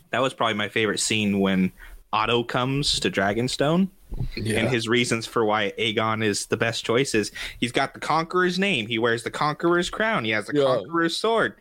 That 0.09 0.21
was 0.21 0.33
probably 0.33 0.55
my 0.55 0.69
favorite 0.69 0.99
scene 0.99 1.39
when 1.39 1.71
Otto 2.13 2.43
comes 2.43 2.99
to 2.99 3.09
Dragonstone 3.11 3.89
yeah, 4.35 4.59
and 4.59 4.69
his 4.69 4.87
reasons 4.87 5.25
for 5.25 5.45
why 5.45 5.73
Aegon 5.77 6.23
is 6.23 6.47
the 6.47 6.57
best 6.57 6.83
choice 6.85 7.15
is 7.15 7.31
he's 7.59 7.71
got 7.71 7.93
the 7.93 7.99
Conqueror's 7.99 8.59
name, 8.59 8.87
he 8.87 8.99
wears 8.99 9.23
the 9.23 9.31
Conqueror's 9.31 9.89
crown, 9.89 10.25
he 10.25 10.31
has 10.31 10.47
the 10.47 10.57
Yeah. 10.57 10.65
Conqueror's 10.65 11.17
sword. 11.17 11.55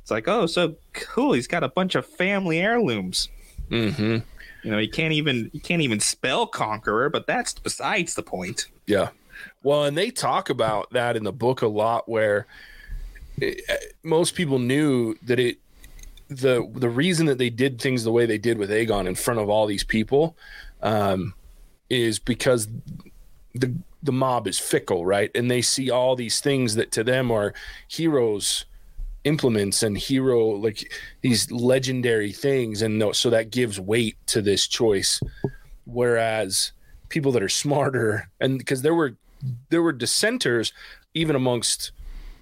It's 0.00 0.10
like, 0.10 0.26
oh, 0.26 0.46
so 0.46 0.74
cool. 0.94 1.32
He's 1.32 1.46
got 1.46 1.62
a 1.62 1.68
bunch 1.68 1.94
of 1.94 2.04
family 2.04 2.58
heirlooms. 2.58 3.28
hmm 3.68 4.18
You 4.64 4.70
know, 4.70 4.78
he 4.78 4.88
can't 4.88 5.12
even 5.12 5.50
he 5.52 5.60
can't 5.60 5.82
even 5.82 6.00
spell 6.00 6.46
Conqueror, 6.46 7.08
but 7.08 7.26
that's 7.26 7.54
besides 7.54 8.14
the 8.14 8.22
point. 8.22 8.66
Yeah. 8.86 9.10
Well, 9.62 9.84
and 9.84 9.96
they 9.96 10.10
talk 10.10 10.50
about 10.50 10.90
that 10.92 11.16
in 11.16 11.24
the 11.24 11.32
book 11.32 11.62
a 11.62 11.68
lot 11.68 12.08
where 12.08 12.46
eh, 13.40 13.54
most 14.02 14.34
people 14.34 14.58
knew 14.58 15.16
that 15.22 15.38
it 15.38 15.58
the 16.40 16.68
the 16.74 16.88
reason 16.88 17.26
that 17.26 17.38
they 17.38 17.50
did 17.50 17.80
things 17.80 18.04
the 18.04 18.12
way 18.12 18.26
they 18.26 18.38
did 18.38 18.58
with 18.58 18.70
Aegon 18.70 19.06
in 19.06 19.14
front 19.14 19.40
of 19.40 19.48
all 19.48 19.66
these 19.66 19.84
people 19.84 20.36
um, 20.82 21.34
is 21.88 22.18
because 22.18 22.68
the 23.54 23.74
the 24.02 24.12
mob 24.12 24.48
is 24.48 24.58
fickle, 24.58 25.06
right? 25.06 25.30
And 25.34 25.50
they 25.50 25.62
see 25.62 25.90
all 25.90 26.16
these 26.16 26.40
things 26.40 26.74
that 26.74 26.90
to 26.92 27.04
them 27.04 27.30
are 27.30 27.54
heroes 27.88 28.64
implements 29.24 29.82
and 29.82 29.96
hero 29.96 30.48
like 30.48 30.92
these 31.20 31.50
legendary 31.52 32.32
things 32.32 32.82
and 32.82 33.14
so 33.14 33.30
that 33.30 33.52
gives 33.52 33.78
weight 33.78 34.16
to 34.26 34.42
this 34.42 34.66
choice 34.66 35.20
whereas 35.84 36.72
people 37.08 37.30
that 37.30 37.42
are 37.42 37.48
smarter 37.48 38.28
and 38.40 38.58
because 38.58 38.82
there 38.82 38.96
were 38.96 39.16
there 39.70 39.80
were 39.80 39.92
dissenters 39.92 40.72
even 41.14 41.36
amongst 41.36 41.92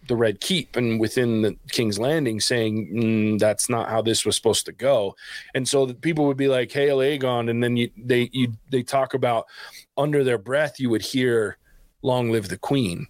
the 0.08 0.16
red 0.16 0.40
keep 0.40 0.76
and 0.76 0.98
within 0.98 1.42
the 1.42 1.56
king's 1.70 1.98
landing 1.98 2.40
saying 2.40 2.88
mm, 2.92 3.38
that's 3.38 3.68
not 3.68 3.88
how 3.88 4.02
this 4.02 4.24
was 4.24 4.34
supposed 4.34 4.66
to 4.66 4.72
go. 4.72 5.14
And 5.54 5.68
so 5.68 5.86
the 5.86 5.94
people 5.94 6.26
would 6.26 6.36
be 6.36 6.48
like 6.48 6.72
hail 6.72 6.98
aegon 6.98 7.50
and 7.50 7.62
then 7.62 7.76
you 7.76 7.90
they 7.96 8.28
you 8.32 8.52
they 8.70 8.82
talk 8.82 9.14
about 9.14 9.46
under 9.96 10.24
their 10.24 10.38
breath 10.38 10.80
you 10.80 10.90
would 10.90 11.02
hear 11.02 11.58
long 12.02 12.30
live 12.30 12.48
the 12.48 12.58
queen 12.58 13.06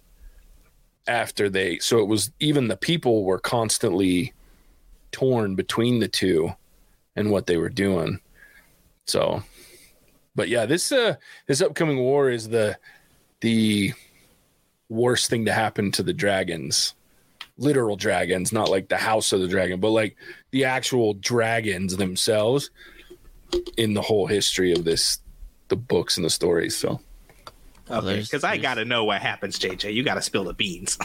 after 1.07 1.49
they 1.49 1.79
so 1.79 1.99
it 1.99 2.07
was 2.07 2.31
even 2.39 2.67
the 2.67 2.77
people 2.77 3.23
were 3.23 3.39
constantly 3.39 4.33
torn 5.11 5.55
between 5.55 5.99
the 5.99 6.07
two 6.07 6.51
and 7.15 7.31
what 7.31 7.47
they 7.47 7.57
were 7.57 7.69
doing. 7.69 8.19
So 9.07 9.43
but 10.35 10.49
yeah 10.49 10.65
this 10.65 10.91
uh 10.91 11.15
this 11.47 11.61
upcoming 11.61 11.97
war 11.97 12.29
is 12.29 12.49
the 12.49 12.77
the 13.41 13.93
worst 14.91 15.29
thing 15.29 15.45
to 15.45 15.53
happen 15.53 15.91
to 15.91 16.03
the 16.03 16.13
dragons 16.13 16.93
literal 17.57 17.95
dragons 17.95 18.51
not 18.51 18.69
like 18.69 18.89
the 18.89 18.97
house 18.97 19.31
of 19.31 19.39
the 19.39 19.47
dragon 19.47 19.79
but 19.79 19.89
like 19.91 20.15
the 20.51 20.65
actual 20.65 21.13
dragons 21.13 21.95
themselves 21.97 22.69
in 23.77 23.93
the 23.93 24.01
whole 24.01 24.27
history 24.27 24.71
of 24.73 24.83
this 24.83 25.19
the 25.69 25.75
books 25.75 26.17
and 26.17 26.25
the 26.25 26.29
stories 26.29 26.75
so 26.75 26.99
Okay, 27.89 28.21
because 28.21 28.43
I 28.45 28.55
got 28.57 28.75
to 28.75 28.85
know 28.85 29.03
what 29.03 29.21
happens, 29.21 29.59
JJ. 29.59 29.93
You 29.93 30.01
got 30.03 30.13
to 30.13 30.21
spill 30.21 30.45
the 30.45 30.53
beans. 30.53 30.97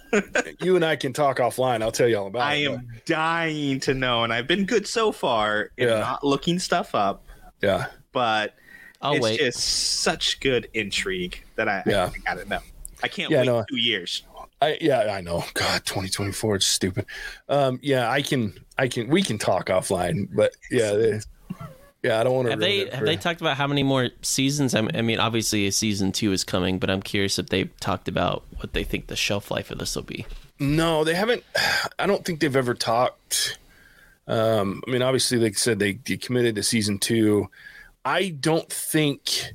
you 0.60 0.74
and 0.74 0.84
i 0.84 0.94
can 0.96 1.12
talk 1.12 1.38
offline 1.38 1.80
i'll 1.82 1.90
tell 1.92 2.08
you 2.08 2.16
all 2.18 2.26
about 2.28 2.42
I 2.42 2.54
it 2.54 2.68
I 2.68 2.72
am 2.72 2.88
dying 3.04 3.80
to 3.80 3.94
know, 3.94 4.22
and 4.24 4.32
I've 4.32 4.46
been 4.48 4.64
good 4.64 4.86
so 4.86 5.10
far 5.12 5.70
in 5.76 5.88
Yeah. 5.88 5.98
not 6.00 6.24
looking 6.24 6.58
stuff 6.58 6.94
up, 6.94 7.24
yeah 7.62 7.86
but 8.12 8.54
I'll 9.02 9.14
it's 9.14 9.22
wait. 9.22 9.38
just 9.40 9.58
such 9.60 10.38
good 10.40 10.68
intrigue 10.74 11.42
that 11.56 11.68
I, 11.68 11.82
Yeah. 11.86 12.10
I, 12.14 12.18
gotta 12.34 12.48
know. 12.48 12.60
I 13.04 13.08
can't 13.08 13.30
Yeah, 13.30 13.38
wait 13.40 13.46
no. 13.46 13.64
two 13.68 13.76
years. 13.76 14.22
I 14.62 14.78
yeah, 14.80 15.00
I 15.14 15.20
know. 15.20 15.44
God, 15.54 15.84
2024, 15.84 16.56
it's 16.56 16.66
stupid. 16.66 17.06
Um, 17.48 17.78
yeah, 17.82 18.10
I 18.10 18.22
can, 18.22 18.54
I 18.78 18.88
can, 18.88 19.08
we 19.08 19.22
can 19.22 19.36
talk 19.38 19.66
offline, 19.66 20.28
but 20.34 20.52
yeah, 20.70 20.92
they, 20.92 21.20
yeah, 22.02 22.20
I 22.20 22.24
don't 22.24 22.34
want 22.34 22.46
to. 22.46 22.50
Have 22.52 22.60
they 22.60 22.88
have 22.90 23.04
they 23.04 23.16
talked 23.16 23.40
about 23.40 23.56
how 23.56 23.66
many 23.66 23.82
more 23.82 24.10
seasons? 24.22 24.74
I 24.74 24.80
mean, 24.82 25.18
obviously, 25.20 25.66
a 25.66 25.72
season 25.72 26.12
two 26.12 26.32
is 26.32 26.44
coming, 26.44 26.78
but 26.78 26.88
I'm 26.90 27.02
curious 27.02 27.38
if 27.38 27.46
they've 27.48 27.70
talked 27.80 28.08
about 28.08 28.44
what 28.56 28.72
they 28.74 28.84
think 28.84 29.06
the 29.08 29.16
shelf 29.16 29.50
life 29.50 29.70
of 29.70 29.78
this 29.78 29.96
will 29.96 30.02
be. 30.02 30.26
No, 30.58 31.04
they 31.04 31.14
haven't. 31.14 31.44
I 31.98 32.06
don't 32.06 32.24
think 32.24 32.40
they've 32.40 32.56
ever 32.56 32.74
talked. 32.74 33.58
Um, 34.26 34.82
I 34.86 34.90
mean, 34.90 35.02
obviously, 35.02 35.38
they 35.38 35.52
said, 35.52 35.78
they, 35.78 35.94
they 35.94 36.16
committed 36.16 36.54
to 36.56 36.62
season 36.62 36.98
two. 36.98 37.48
I 38.04 38.28
don't 38.30 38.70
think 38.70 39.52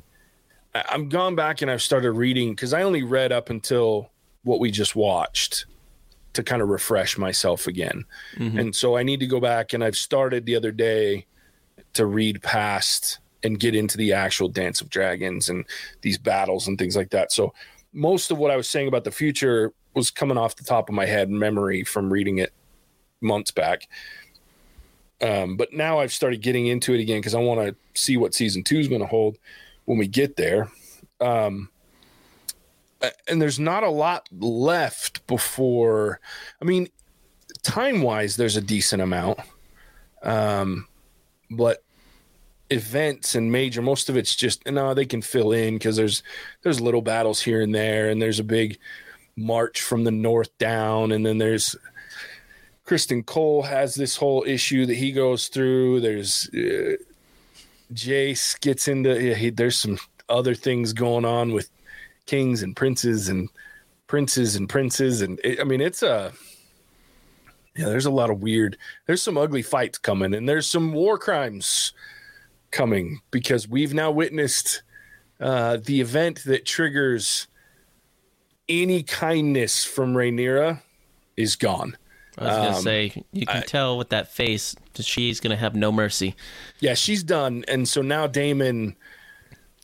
I- 0.75 0.85
I'm 0.89 1.09
gone 1.09 1.35
back 1.35 1.61
and 1.61 1.69
I've 1.71 1.81
started 1.81 2.11
reading 2.11 2.51
because 2.51 2.73
I 2.73 2.83
only 2.83 3.03
read 3.03 3.31
up 3.31 3.49
until 3.49 4.11
what 4.43 4.59
we 4.59 4.71
just 4.71 4.95
watched 4.95 5.65
to 6.33 6.43
kind 6.43 6.61
of 6.61 6.69
refresh 6.69 7.17
myself 7.17 7.67
again. 7.67 8.05
And 8.59 8.75
so 8.75 8.95
I 8.95 9.03
need 9.03 9.19
to 9.19 9.27
go 9.27 9.39
back 9.39 9.73
and 9.73 9.83
I've 9.83 9.95
started 9.97 10.45
the 10.45 10.55
other 10.55 10.71
day 10.71 11.25
to 11.93 12.05
read 12.05 12.41
past 12.43 13.19
and 13.43 13.59
get 13.59 13.73
into 13.73 13.97
the 13.97 14.13
actual 14.13 14.47
Dance 14.47 14.79
of 14.81 14.89
Dragons 14.89 15.49
and 15.49 15.65
these 16.01 16.17
battles 16.17 16.67
and 16.67 16.77
things 16.77 16.95
like 16.95 17.09
that. 17.11 17.31
So 17.31 17.53
most 17.93 18.29
of 18.31 18.37
what 18.37 18.51
I 18.51 18.55
was 18.57 18.69
saying 18.69 18.87
about 18.87 19.03
the 19.05 19.11
future 19.11 19.73
was 19.95 20.11
coming 20.11 20.37
off 20.37 20.55
the 20.55 20.63
top 20.63 20.87
of 20.87 20.93
my 20.95 21.05
head 21.07 21.29
memory 21.31 21.83
from 21.83 22.13
reading 22.13 22.37
it 22.37 22.53
months 23.21 23.49
back. 23.51 23.87
Um, 25.21 25.57
but 25.57 25.73
now 25.73 25.99
I've 25.99 26.13
started 26.13 26.41
getting 26.41 26.67
into 26.67 26.93
it 26.93 27.01
again 27.01 27.19
because 27.19 27.35
I 27.35 27.39
want 27.39 27.59
to 27.67 27.99
see 27.99 28.15
what 28.17 28.33
season 28.33 28.63
two 28.63 28.77
is 28.79 28.87
going 28.87 29.01
to 29.01 29.07
hold 29.07 29.37
when 29.89 29.97
we 29.97 30.07
get 30.07 30.35
there. 30.35 30.69
Um, 31.19 31.71
and 33.27 33.41
there's 33.41 33.59
not 33.59 33.81
a 33.81 33.89
lot 33.89 34.29
left 34.31 35.25
before. 35.25 36.19
I 36.61 36.65
mean, 36.65 36.89
time 37.63 38.03
wise, 38.03 38.35
there's 38.35 38.55
a 38.55 38.61
decent 38.61 39.01
amount, 39.01 39.39
um, 40.21 40.87
but 41.49 41.83
events 42.69 43.33
and 43.33 43.51
major, 43.51 43.81
most 43.81 44.09
of 44.09 44.15
it's 44.15 44.35
just 44.35 44.63
no. 44.67 44.93
They 44.93 45.07
can 45.07 45.23
fill 45.23 45.53
in 45.53 45.79
because 45.79 45.95
there's 45.95 46.21
there's 46.61 46.79
little 46.79 47.01
battles 47.01 47.41
here 47.41 47.63
and 47.63 47.73
there, 47.73 48.11
and 48.11 48.21
there's 48.21 48.39
a 48.39 48.43
big 48.43 48.77
march 49.35 49.81
from 49.81 50.03
the 50.03 50.11
north 50.11 50.55
down, 50.59 51.11
and 51.11 51.25
then 51.25 51.39
there's 51.39 51.75
Criston 52.85 53.25
Cole 53.25 53.63
has 53.63 53.95
this 53.95 54.17
whole 54.17 54.43
issue 54.45 54.85
that 54.85 54.97
he 54.97 55.11
goes 55.11 55.47
through. 55.47 56.01
There's 56.01 56.47
uh, 56.53 56.97
Jace 57.93 58.59
gets 58.59 58.87
into 58.87 59.21
yeah, 59.21 59.35
he, 59.35 59.49
there's 59.49 59.77
some 59.77 59.97
other 60.27 60.55
things 60.55 60.93
going 60.93 61.25
on 61.25 61.53
with 61.53 61.69
kings 62.25 62.61
and 62.61 62.75
princes 62.75 63.29
and 63.29 63.49
princes 64.07 64.55
and 64.55 64.69
princes 64.69 65.21
and 65.21 65.39
it, 65.43 65.59
I 65.59 65.63
mean 65.63 65.81
it's 65.81 66.03
a 66.03 66.31
yeah 67.75 67.85
there's 67.85 68.05
a 68.05 68.11
lot 68.11 68.29
of 68.29 68.41
weird 68.41 68.77
there's 69.07 69.21
some 69.21 69.37
ugly 69.37 69.61
fights 69.61 69.97
coming 69.97 70.33
and 70.33 70.47
there's 70.47 70.67
some 70.67 70.93
war 70.93 71.17
crimes 71.17 71.93
coming 72.71 73.21
because 73.31 73.67
we've 73.67 73.93
now 73.93 74.11
witnessed 74.11 74.83
uh, 75.39 75.77
the 75.83 76.01
event 76.01 76.43
that 76.45 76.65
triggers 76.65 77.47
any 78.67 79.03
kindness 79.03 79.83
from 79.83 80.13
Rhaenyra 80.13 80.81
is 81.37 81.55
gone. 81.55 81.97
I 82.39 82.43
was 82.45 82.55
gonna 82.55 82.77
Um, 82.77 82.83
say 82.83 83.23
you 83.33 83.45
can 83.45 83.57
I- 83.57 83.65
tell 83.65 83.97
with 83.97 84.09
that 84.09 84.31
face 84.31 84.75
that 84.93 85.05
she's 85.05 85.39
gonna 85.39 85.57
have 85.57 85.75
no 85.75 85.91
mercy. 85.91 86.35
Yeah, 86.79 86.93
she's 86.93 87.21
done, 87.21 87.65
and 87.67 87.87
so 87.87 88.01
now 88.01 88.27
Daemon 88.27 88.95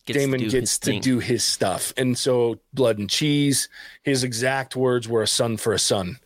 Gets 0.05 0.19
Daemon 0.19 0.39
to 0.41 0.49
gets 0.49 0.77
to 0.79 0.91
thing. 0.91 1.01
do 1.01 1.17
his 1.19 1.43
stuff. 1.43 1.91
And 1.97 2.15
so 2.17 2.59
blood 2.73 2.99
and 2.99 3.09
cheese, 3.09 3.67
his 4.03 4.23
exact 4.23 4.75
words 4.75 5.07
were 5.07 5.23
a 5.23 5.27
son 5.27 5.57
for 5.57 5.73
a 5.73 5.79
son. 5.79 6.19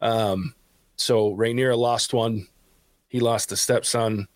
Um, 0.00 0.54
so 0.96 1.34
Rhaenyra 1.34 1.76
lost 1.76 2.14
one. 2.14 2.46
He 3.08 3.18
lost 3.18 3.50
a 3.50 3.56
stepson. 3.56 4.28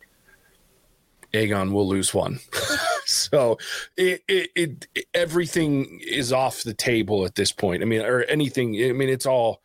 Aegon 1.33 1.73
will 1.73 1.87
lose 1.87 2.12
one. 2.12 2.40
so 3.07 3.59
it, 3.97 4.23
it, 4.26 4.50
it, 4.95 5.07
everything 5.14 6.00
is 6.05 6.33
off 6.33 6.62
the 6.64 6.75
table 6.75 7.25
at 7.25 7.35
this 7.37 7.52
point. 7.52 7.83
I 7.83 7.85
mean, 7.87 8.00
or 8.00 8.23
anything. 8.25 8.75
I 8.83 8.93
mean, 8.93 9.11
it's 9.11 9.26
all, 9.26 9.61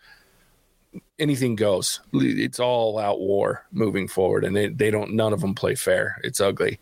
anything 1.19 1.55
goes. 1.55 1.99
It's 2.13 2.59
all 2.59 2.99
out 2.99 3.19
war 3.19 3.65
moving 3.71 4.07
forward. 4.07 4.43
And 4.43 4.55
they, 4.55 4.67
they 4.67 4.91
don't, 4.91 5.13
none 5.13 5.33
of 5.33 5.41
them 5.41 5.55
play 5.55 5.75
fair. 5.75 6.19
It's 6.23 6.41
ugly. 6.41 6.79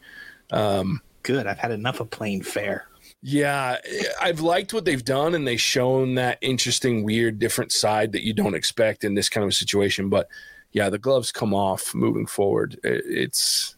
Um, 0.52 1.02
Good. 1.24 1.48
I've 1.48 1.60
had 1.60 1.72
enough 1.72 2.00
of 2.00 2.10
playing 2.10 2.44
fair. 2.44 2.88
Yeah, 3.24 3.78
I've 4.20 4.40
liked 4.40 4.74
what 4.74 4.84
they've 4.84 5.06
done, 5.06 5.36
and 5.36 5.48
they've 5.48 5.62
shown 5.62 6.16
that 6.16 6.40
interesting, 6.42 7.04
weird, 7.04 7.38
different 7.38 7.72
side 7.72 8.14
that 8.14 8.26
you 8.26 8.34
don't 8.34 8.56
expect 8.56 9.04
in 9.04 9.14
this 9.14 9.30
kind 9.30 9.44
of 9.44 9.50
a 9.50 9.54
situation. 9.54 10.10
But 10.10 10.28
yeah, 10.72 10.90
the 10.90 10.98
gloves 10.98 11.32
come 11.32 11.54
off 11.54 11.94
moving 11.94 12.26
forward. 12.26 12.80
It, 12.84 13.04
it's 13.06 13.76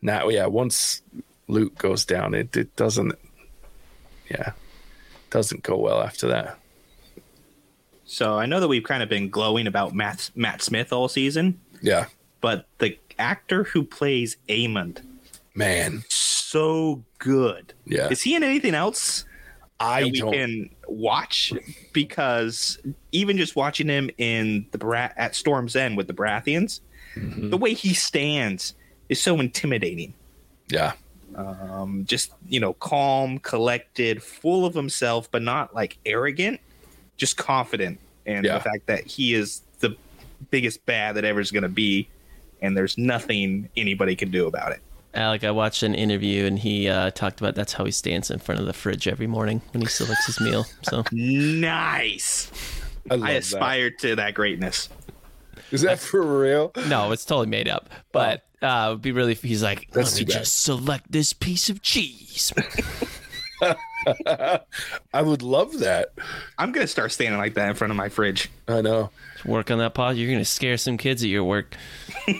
now, 0.00 0.30
yeah, 0.30 0.46
once 0.46 1.02
Luke 1.48 1.76
goes 1.76 2.06
down, 2.06 2.32
it, 2.32 2.56
it 2.56 2.74
doesn't, 2.74 3.12
yeah, 4.30 4.52
doesn't 5.28 5.62
go 5.62 5.76
well 5.76 6.00
after 6.00 6.28
that. 6.28 6.58
So 8.12 8.38
I 8.38 8.44
know 8.44 8.60
that 8.60 8.68
we've 8.68 8.84
kind 8.84 9.02
of 9.02 9.08
been 9.08 9.30
glowing 9.30 9.66
about 9.66 9.94
Matt 9.94 10.30
Matt 10.34 10.60
Smith 10.60 10.92
all 10.92 11.08
season, 11.08 11.58
Yeah, 11.80 12.06
but 12.42 12.66
the 12.76 12.98
actor 13.18 13.64
who 13.64 13.84
plays 13.84 14.36
Aemond, 14.50 14.98
man, 15.54 16.04
so 16.08 17.02
good. 17.18 17.72
yeah, 17.86 18.08
Is 18.10 18.20
he 18.20 18.34
in 18.34 18.42
anything 18.42 18.74
else 18.74 19.24
I 19.80 20.04
we 20.04 20.10
don't. 20.12 20.30
can 20.32 20.70
watch? 20.88 21.54
Because 21.94 22.78
even 23.12 23.38
just 23.38 23.56
watching 23.56 23.88
him 23.88 24.10
in 24.18 24.66
the 24.72 24.78
Bra- 24.78 25.08
at 25.16 25.34
Storm's 25.34 25.74
End 25.74 25.96
with 25.96 26.06
the 26.06 26.14
Baratheons, 26.14 26.80
Mm-hmm. 27.16 27.48
the 27.50 27.56
way 27.58 27.72
he 27.74 27.92
stands 27.94 28.74
is 29.10 29.20
so 29.22 29.38
intimidating. 29.40 30.12
yeah, 30.68 30.92
Um, 31.34 32.04
just 32.06 32.32
you 32.48 32.58
know, 32.60 32.72
calm, 32.74 33.38
collected, 33.38 34.22
full 34.22 34.64
of 34.66 34.74
himself, 34.74 35.30
but 35.30 35.42
not 35.42 35.74
like 35.74 35.96
arrogant, 36.06 36.60
just 37.22 37.36
confident, 37.36 38.00
and 38.26 38.44
Yeah. 38.44 38.54
the 38.54 38.60
fact 38.64 38.86
that 38.86 39.06
he 39.06 39.32
is 39.34 39.62
the 39.78 39.96
biggest 40.50 40.84
bad 40.86 41.14
that 41.14 41.24
ever 41.24 41.38
is 41.40 41.52
going 41.52 41.62
to 41.62 41.68
be, 41.68 42.08
and 42.60 42.76
there's 42.76 42.98
nothing 42.98 43.68
anybody 43.76 44.16
can 44.16 44.30
do 44.32 44.48
about 44.48 44.72
it. 44.72 44.80
Alec, 45.14 45.44
I 45.44 45.50
watched 45.52 45.82
an 45.84 45.94
interview 45.94 46.46
and 46.46 46.58
he 46.58 46.88
uh, 46.88 47.10
talked 47.12 47.38
about 47.40 47.54
that's 47.54 47.74
how 47.74 47.84
he 47.84 47.90
stands 47.92 48.30
in 48.30 48.38
front 48.40 48.60
of 48.60 48.66
the 48.66 48.72
fridge 48.72 49.06
every 49.06 49.26
morning 49.28 49.60
when 49.72 49.82
he 49.82 49.86
selects 49.86 50.26
his 50.26 50.40
meal. 50.40 50.64
So 50.82 51.04
Nice. 51.12 52.50
I, 53.10 53.14
love 53.16 53.22
I 53.28 53.32
that. 53.34 53.38
aspire 53.42 53.90
to 53.90 54.16
that 54.16 54.34
greatness. 54.34 54.88
Is 55.70 55.82
that 55.82 55.98
for 56.00 56.22
real? 56.40 56.72
no, 56.88 57.12
it's 57.12 57.24
totally 57.24 57.46
made 57.46 57.68
up. 57.68 57.88
But 58.10 58.44
uh, 58.62 58.88
it'd 58.90 59.02
be 59.02 59.12
really. 59.12 59.34
He's 59.34 59.62
like, 59.62 59.88
That's 59.92 60.12
let 60.14 60.20
me 60.20 60.24
bad. 60.32 60.38
just 60.40 60.62
select 60.64 61.12
this 61.12 61.32
piece 61.34 61.68
of 61.70 61.82
cheese. 61.82 62.52
I 65.14 65.22
would 65.22 65.42
love 65.42 65.78
that. 65.80 66.12
I'm 66.58 66.72
gonna 66.72 66.86
start 66.86 67.12
standing 67.12 67.38
like 67.38 67.54
that 67.54 67.68
in 67.70 67.74
front 67.74 67.90
of 67.90 67.96
my 67.96 68.08
fridge. 68.08 68.50
I 68.68 68.80
know. 68.80 69.10
Work 69.44 69.70
on 69.70 69.78
that 69.78 69.94
pod. 69.94 70.16
You're 70.16 70.30
gonna 70.30 70.44
scare 70.44 70.76
some 70.76 70.96
kids 70.96 71.22
at 71.22 71.28
your 71.28 71.44
work. 71.44 71.76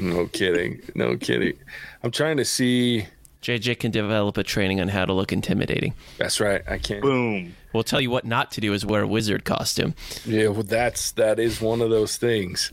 No 0.00 0.26
kidding. 0.26 0.80
No 0.94 1.16
kidding. 1.16 1.54
I'm 2.02 2.10
trying 2.10 2.36
to 2.36 2.44
see. 2.44 3.06
JJ 3.42 3.78
can 3.80 3.90
develop 3.90 4.36
a 4.36 4.42
training 4.44 4.80
on 4.80 4.88
how 4.88 5.04
to 5.04 5.12
look 5.12 5.32
intimidating. 5.32 5.94
That's 6.18 6.40
right. 6.40 6.62
I 6.68 6.78
can't. 6.78 7.02
Boom. 7.02 7.54
We'll 7.72 7.82
tell 7.84 8.00
you 8.00 8.10
what 8.10 8.24
not 8.24 8.50
to 8.52 8.60
do 8.60 8.72
is 8.74 8.84
wear 8.84 9.02
a 9.02 9.06
wizard 9.06 9.44
costume. 9.44 9.94
Yeah, 10.24 10.48
well, 10.48 10.62
that's 10.62 11.12
that 11.12 11.38
is 11.38 11.60
one 11.60 11.80
of 11.80 11.90
those 11.90 12.16
things. 12.16 12.70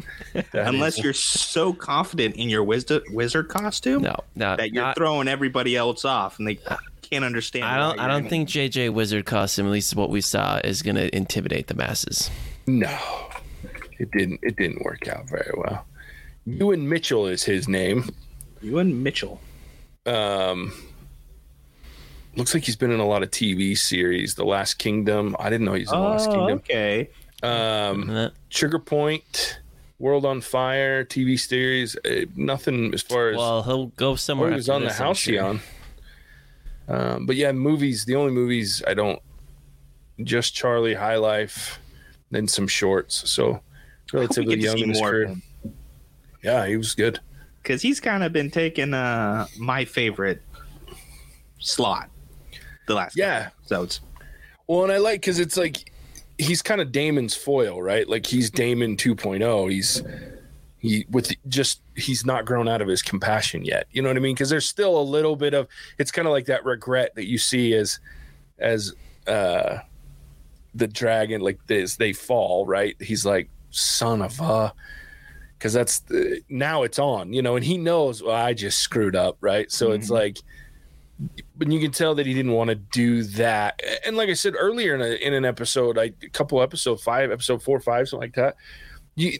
Unless 0.53 0.97
is- 0.97 1.03
you're 1.03 1.13
so 1.13 1.73
confident 1.73 2.35
in 2.35 2.49
your 2.49 2.63
wizard 2.63 3.03
wizard 3.11 3.47
costume 3.49 4.01
No, 4.03 4.15
no, 4.35 4.55
that 4.55 4.71
you're 4.71 4.83
not- 4.83 4.95
throwing 4.97 5.27
everybody 5.27 5.75
else 5.75 6.03
off, 6.05 6.37
and 6.39 6.47
they 6.47 6.59
uh, 6.67 6.77
can't 7.09 7.25
understand. 7.25 7.65
I 7.65 7.77
don't. 7.77 7.95
you're 7.95 8.05
I 8.05 8.07
don't 8.07 8.23
in 8.25 8.29
think 8.29 8.49
JJ 8.49 8.91
wizard 8.93 9.25
costume, 9.25 9.65
at 9.67 9.71
least 9.71 9.95
what 9.95 10.09
we 10.09 10.21
saw, 10.21 10.57
is 10.63 10.81
gonna 10.81 11.09
intimidate 11.13 11.67
the 11.67 11.73
masses. 11.75 12.29
no, 12.67 12.97
it 13.99 14.11
didn't. 14.11 14.39
It 14.43 14.55
didn't 14.57 14.83
work 14.83 15.07
out 15.07 15.29
very 15.29 15.51
well. 15.57 15.85
Ewan 16.45 16.87
Mitchell 16.89 17.27
is 17.27 17.43
his 17.43 17.67
name. 17.67 18.09
Ewan 18.61 19.01
Mitchell. 19.03 19.39
Um, 20.05 20.71
looks 22.35 22.53
like 22.53 22.63
he's 22.63 22.75
been 22.75 22.91
in 22.91 22.99
a 22.99 23.07
lot 23.07 23.23
of 23.23 23.31
TV 23.31 23.77
series. 23.77 24.35
The 24.35 24.45
Last 24.45 24.75
Kingdom. 24.75 25.35
I 25.39 25.49
didn't 25.49 25.65
know 25.65 25.73
he's 25.73 25.91
in 25.91 25.99
The 25.99 26.05
Last 26.07 26.29
Oh, 26.29 26.33
Kingdom. 26.33 26.57
okay. 26.59 27.09
Um, 27.43 28.09
Isn't? 28.09 28.33
Trigger 28.49 28.79
Point, 28.79 29.59
World 29.99 30.25
on 30.25 30.41
Fire, 30.41 31.03
TV 31.03 31.39
series. 31.39 31.95
Uh, 32.05 32.25
nothing 32.35 32.93
as 32.93 33.01
far 33.01 33.29
as 33.29 33.37
Well, 33.37 33.63
he'll 33.63 33.87
go 33.87 34.11
Oh, 34.11 34.15
somewhere. 34.15 34.49
he 34.49 34.55
was 34.55 34.69
on 34.69 34.81
the 34.81 34.87
this, 34.89 34.99
I'm 34.99 35.05
Halcyon. 35.07 35.59
Um, 36.87 37.25
but 37.25 37.35
yeah, 37.35 37.51
movies. 37.51 38.05
The 38.05 38.15
only 38.15 38.31
movies 38.31 38.81
I 38.87 38.93
don't 38.93 39.19
just 40.23 40.53
Charlie 40.53 40.93
High 40.93 41.17
Life, 41.17 41.79
then 42.31 42.47
some 42.47 42.67
shorts. 42.67 43.29
So 43.29 43.61
relatively 44.13 44.59
young 44.59 44.77
in 44.79 44.89
his 44.89 45.01
career. 45.01 45.35
Yeah, 46.43 46.67
he 46.67 46.77
was 46.77 46.93
good. 46.93 47.19
because 47.63 47.81
he's 47.81 47.99
kind 47.99 48.23
of 48.23 48.31
been 48.31 48.51
taking 48.51 48.93
uh 48.93 49.47
my 49.57 49.83
favorite 49.85 50.41
slot 51.59 52.09
the 52.87 52.93
last 52.93 53.17
Yeah. 53.17 53.49
so 53.65 53.83
it's 53.83 54.01
Well, 54.67 54.83
and 54.83 54.91
I 54.91 54.97
like 54.97 55.21
because 55.21 55.39
it's 55.39 55.57
like 55.57 55.91
he's 56.37 56.61
kind 56.61 56.81
of 56.81 56.91
Daemon's 56.91 57.33
foil, 57.35 57.81
right? 57.81 58.07
Like 58.07 58.25
he's 58.27 58.51
Daemon 58.51 58.97
2.0. 58.97 59.71
He's 59.71 60.03
he 60.85 61.05
with 61.09 61.31
just 61.47 61.81
he's 61.95 62.25
not 62.25 62.45
grown 62.45 62.67
out 62.67 62.81
of 62.81 62.87
his 62.87 63.01
compassion 63.01 63.65
yet. 63.65 63.87
You 63.91 64.01
know 64.01 64.09
what 64.09 64.17
I 64.17 64.19
mean? 64.21 64.35
Because 64.35 64.49
there's 64.49 64.65
still 64.67 64.99
a 64.99 65.01
little 65.01 65.35
bit 65.35 65.53
of 65.53 65.67
it's 65.97 66.11
kind 66.11 66.27
of 66.27 66.31
like 66.31 66.45
that 66.45 66.63
regret 66.65 67.15
that 67.15 67.25
you 67.27 67.37
see 67.37 67.73
as 67.73 67.99
as 68.59 68.93
uh 69.27 69.79
the 70.73 70.87
dragon 70.87 71.41
like 71.41 71.59
this 71.67 71.95
they 71.95 72.13
fall 72.13 72.65
right. 72.65 72.95
He's 73.01 73.25
like 73.25 73.49
son 73.71 74.21
of 74.21 74.39
a 74.39 74.73
because 75.57 75.71
that's 75.73 75.99
the, 76.01 76.41
now 76.49 76.83
it's 76.83 76.99
on, 76.99 77.31
you 77.33 77.41
know, 77.41 77.55
and 77.55 77.63
he 77.65 77.77
knows 77.77 78.21
well, 78.21 78.35
I 78.35 78.53
just 78.53 78.79
screwed 78.79 79.15
up, 79.15 79.37
right? 79.41 79.71
So 79.71 79.91
it's 79.91 80.07
Mhm. 80.07 80.11
like 80.11 80.37
but 81.57 81.71
you 81.71 81.79
can 81.79 81.91
tell 81.91 82.13
that 82.15 82.25
he 82.25 82.33
didn't 82.33 82.51
want 82.51 82.67
to 82.69 82.75
do 82.75 83.23
that. 83.23 83.79
And 84.05 84.17
like 84.17 84.27
I 84.27 84.33
said 84.33 84.53
earlier 84.57 84.95
in, 84.95 85.01
a, 85.01 85.15
in 85.25 85.33
an 85.33 85.45
episode, 85.45 85.97
I, 85.97 86.11
a 86.21 86.29
couple 86.33 86.61
episode 86.61 86.99
five, 86.99 87.31
episode 87.31 87.63
four, 87.63 87.79
five, 87.79 88.09
something 88.09 88.27
like 88.27 88.35
that. 88.35 88.57
You, 89.15 89.39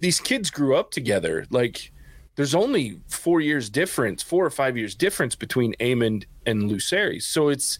these 0.00 0.20
kids 0.20 0.50
grew 0.50 0.76
up 0.76 0.90
together. 0.90 1.46
Like 1.50 1.92
there's 2.36 2.54
only 2.54 3.00
four 3.08 3.40
years 3.40 3.70
difference, 3.70 4.22
four 4.22 4.44
or 4.44 4.50
five 4.50 4.76
years 4.76 4.94
difference 4.94 5.34
between 5.34 5.74
Aemond 5.80 6.24
and 6.44 6.70
Luceri. 6.70 7.20
So 7.20 7.48
it's, 7.48 7.78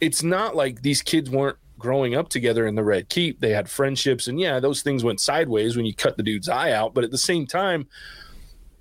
it's 0.00 0.22
not 0.22 0.56
like 0.56 0.82
these 0.82 1.02
kids 1.02 1.30
weren't 1.30 1.58
growing 1.78 2.14
up 2.14 2.28
together 2.28 2.66
in 2.66 2.74
the 2.74 2.84
Red 2.84 3.08
Keep. 3.08 3.40
They 3.40 3.50
had 3.50 3.68
friendships 3.68 4.28
and 4.28 4.40
yeah, 4.40 4.60
those 4.60 4.82
things 4.82 5.04
went 5.04 5.20
sideways 5.20 5.76
when 5.76 5.86
you 5.86 5.94
cut 5.94 6.16
the 6.16 6.22
dude's 6.22 6.48
eye 6.48 6.72
out. 6.72 6.94
But 6.94 7.04
at 7.04 7.10
the 7.10 7.18
same 7.18 7.46
time, 7.46 7.86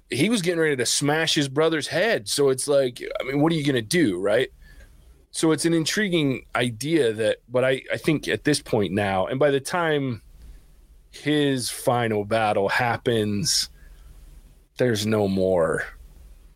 he 0.10 0.30
was 0.30 0.41
getting 0.41 0.60
ready 0.60 0.76
to 0.76 0.86
smash 0.86 1.36
his 1.36 1.48
brother's 1.48 1.88
head. 1.88 2.28
So 2.28 2.50
it's 2.50 2.67
like, 2.67 3.02
I 3.20 3.24
mean, 3.24 3.41
what 3.41 3.52
are 3.52 3.56
you 3.56 3.63
going 3.63 3.76
to 3.76 3.82
do, 3.82 4.20
right? 4.20 4.50
so 5.32 5.52
it's 5.52 5.65
an 5.65 5.74
intriguing 5.74 6.46
idea 6.56 7.13
that, 7.13 7.38
but 7.50 7.63
I, 7.63 7.82
I 7.91 7.98
think 7.98 8.28
at 8.28 8.44
this 8.44 8.62
point 8.62 8.94
now, 8.94 9.28
and 9.28 9.39
by 9.39 9.50
the 9.50 9.62
time 9.62 10.22
his 11.12 11.69
final 11.69 12.26
battle 12.26 12.69
happens, 12.69 13.69
there's 14.78 15.06
no 15.06 15.28
more 15.28 15.84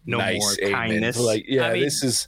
No 0.05 0.17
nice 0.17 0.39
more 0.39 0.51
Aemond. 0.69 0.71
kindness. 0.73 1.19
Like, 1.19 1.45
yeah, 1.47 1.67
I 1.67 1.73
mean- 1.73 1.81
this 1.83 2.03
is, 2.03 2.27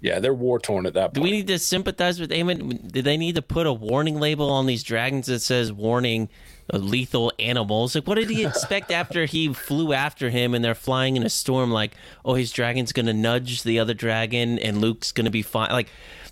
yeah, 0.00 0.20
they're 0.20 0.32
war 0.34 0.58
torn 0.60 0.86
at 0.86 0.94
that 0.94 1.06
point. 1.06 1.14
Do 1.14 1.22
we 1.22 1.30
need 1.32 1.48
to 1.48 1.58
sympathize 1.58 2.20
with 2.20 2.30
Aemond? 2.30 2.92
Do 2.92 3.02
they 3.02 3.16
need 3.16 3.34
to 3.34 3.42
put 3.42 3.66
a 3.66 3.72
warning 3.72 4.20
label 4.20 4.50
on 4.50 4.66
these 4.66 4.82
dragons 4.84 5.26
that 5.26 5.40
says 5.40 5.72
"warning"? 5.72 6.28
Lethal 6.72 7.30
animals. 7.38 7.94
Like, 7.94 8.06
what 8.06 8.14
did 8.14 8.30
he 8.30 8.42
expect 8.46 8.90
after 8.90 9.26
he 9.26 9.52
flew 9.52 9.92
after 9.92 10.30
him 10.30 10.54
and 10.54 10.64
they're 10.64 10.74
flying 10.74 11.16
in 11.16 11.22
a 11.22 11.28
storm? 11.28 11.70
Like, 11.70 11.94
oh, 12.24 12.32
his 12.34 12.52
dragon's 12.52 12.90
gonna 12.92 13.12
nudge 13.12 13.64
the 13.64 13.78
other 13.80 13.92
dragon 13.92 14.58
and 14.58 14.78
Luke's 14.80 15.12
gonna 15.12 15.28
be 15.30 15.42
fine. 15.42 15.70
Like, 15.72 15.88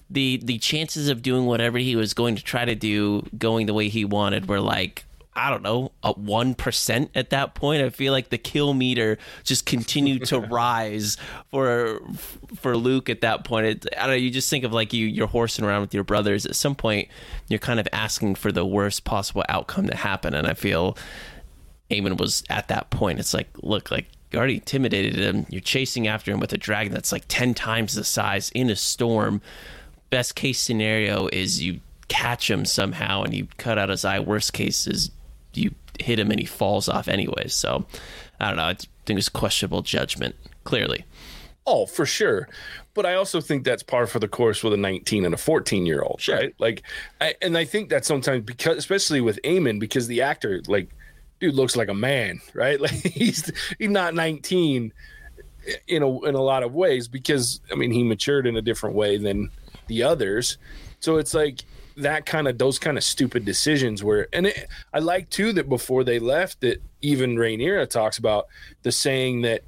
the 0.08 0.40
the 0.42 0.56
chances 0.58 1.08
of 1.10 1.20
doing 1.20 1.44
whatever 1.44 1.76
he 1.76 1.96
was 1.96 2.14
going 2.14 2.36
to 2.36 2.42
try 2.44 2.64
to 2.64 2.74
do, 2.74 3.26
going 3.36 3.66
the 3.66 3.74
way 3.74 3.88
he 3.90 4.06
wanted, 4.06 4.48
were 4.48 4.60
like 4.60 5.04
I 5.34 5.48
don't 5.48 5.62
know, 5.62 5.92
a 6.02 6.12
one 6.12 6.54
percent 6.54 7.10
at 7.14 7.30
that 7.30 7.54
point. 7.54 7.82
I 7.82 7.88
feel 7.88 8.12
like 8.12 8.28
the 8.28 8.36
kill 8.36 8.74
meter 8.74 9.16
just 9.44 9.64
continued 9.64 10.26
to 10.26 10.40
rise 10.50 11.16
for 11.50 12.00
for 12.54 12.76
Luke 12.76 13.08
at 13.08 13.22
that 13.22 13.44
point. 13.44 13.66
It, 13.66 13.86
I 13.96 14.00
don't 14.00 14.10
know. 14.10 14.14
You 14.16 14.30
just 14.30 14.50
think 14.50 14.64
of 14.64 14.74
like 14.74 14.92
you 14.92 15.06
you're 15.06 15.26
horsing 15.26 15.64
around 15.64 15.80
with 15.80 15.94
your 15.94 16.04
brothers. 16.04 16.44
At 16.44 16.54
some 16.54 16.74
point, 16.74 17.08
you're 17.48 17.58
kind 17.58 17.80
of 17.80 17.88
asking 17.92 18.34
for 18.34 18.52
the 18.52 18.66
worst 18.66 19.04
possible 19.04 19.42
outcome 19.48 19.86
to 19.86 19.96
happen, 19.96 20.34
and 20.34 20.46
I 20.46 20.52
feel 20.52 20.98
Aemond 21.90 22.18
was 22.18 22.44
at 22.50 22.68
that 22.68 22.90
point. 22.90 23.18
It's 23.18 23.32
like, 23.32 23.48
look, 23.62 23.90
like 23.90 24.08
you 24.32 24.38
already 24.38 24.56
intimidated 24.56 25.14
him. 25.14 25.46
You're 25.48 25.62
chasing 25.62 26.08
after 26.08 26.30
him 26.30 26.40
with 26.40 26.52
a 26.52 26.58
dragon 26.58 26.92
that's 26.92 27.10
like 27.10 27.24
ten 27.28 27.54
times 27.54 27.94
the 27.94 28.04
size 28.04 28.50
in 28.54 28.68
a 28.68 28.76
storm. 28.76 29.40
Best 30.10 30.34
case 30.34 30.60
scenario 30.60 31.28
is 31.28 31.62
you 31.62 31.80
catch 32.08 32.50
him 32.50 32.66
somehow 32.66 33.22
and 33.22 33.32
you 33.32 33.48
cut 33.56 33.78
out 33.78 33.88
his 33.88 34.04
eye. 34.04 34.20
Worst 34.20 34.52
case 34.52 34.86
is 34.86 35.10
you 35.54 35.74
hit 35.98 36.18
him 36.18 36.30
and 36.30 36.40
he 36.40 36.46
falls 36.46 36.88
off 36.88 37.08
anyways. 37.08 37.54
So 37.54 37.86
I 38.40 38.48
don't 38.48 38.56
know. 38.56 38.64
I 38.64 38.76
think 39.06 39.18
it's 39.18 39.28
questionable 39.28 39.82
judgment. 39.82 40.34
Clearly, 40.64 41.04
Oh, 41.66 41.86
for 41.86 42.06
sure. 42.06 42.48
But 42.94 43.06
I 43.06 43.14
also 43.14 43.40
think 43.40 43.64
that's 43.64 43.82
par 43.82 44.06
for 44.06 44.18
the 44.18 44.28
course 44.28 44.62
with 44.64 44.72
a 44.72 44.76
19 44.76 45.24
and 45.24 45.32
a 45.32 45.36
14 45.38 45.86
year 45.86 46.02
old, 46.02 46.20
Sure. 46.20 46.36
right? 46.36 46.54
Like, 46.58 46.82
I, 47.20 47.34
and 47.40 47.56
I 47.56 47.64
think 47.64 47.88
that 47.90 48.04
sometimes 48.04 48.44
because, 48.44 48.76
especially 48.78 49.20
with 49.20 49.38
Aemond, 49.44 49.78
because 49.80 50.06
the 50.08 50.22
actor, 50.22 50.60
like, 50.66 50.88
dude 51.40 51.54
looks 51.54 51.74
like 51.76 51.88
a 51.88 51.94
man, 51.94 52.40
right? 52.54 52.80
Like 52.80 52.90
he's 52.92 53.50
he's 53.78 53.88
not 53.90 54.14
19 54.14 54.92
in 55.86 56.02
a 56.02 56.20
in 56.24 56.34
a 56.34 56.40
lot 56.42 56.62
of 56.64 56.74
ways 56.74 57.06
because 57.08 57.60
I 57.70 57.76
mean 57.76 57.90
he 57.92 58.02
matured 58.02 58.46
in 58.46 58.56
a 58.56 58.62
different 58.62 58.96
way 58.96 59.16
than 59.16 59.50
the 59.86 60.02
others. 60.02 60.58
So 61.02 61.16
it's 61.16 61.34
like 61.34 61.64
that 61.96 62.26
kind 62.26 62.46
of 62.46 62.58
those 62.58 62.78
kind 62.78 62.96
of 62.96 63.02
stupid 63.02 63.44
decisions 63.44 64.02
where 64.02 64.28
and 64.32 64.46
it, 64.46 64.68
I 64.94 65.00
like 65.00 65.28
too 65.30 65.52
that 65.54 65.68
before 65.68 66.04
they 66.04 66.20
left 66.20 66.60
that 66.60 66.80
even 67.02 67.36
Rhaenyra 67.36 67.90
talks 67.90 68.18
about 68.18 68.46
the 68.82 68.92
saying 68.92 69.42
that 69.42 69.62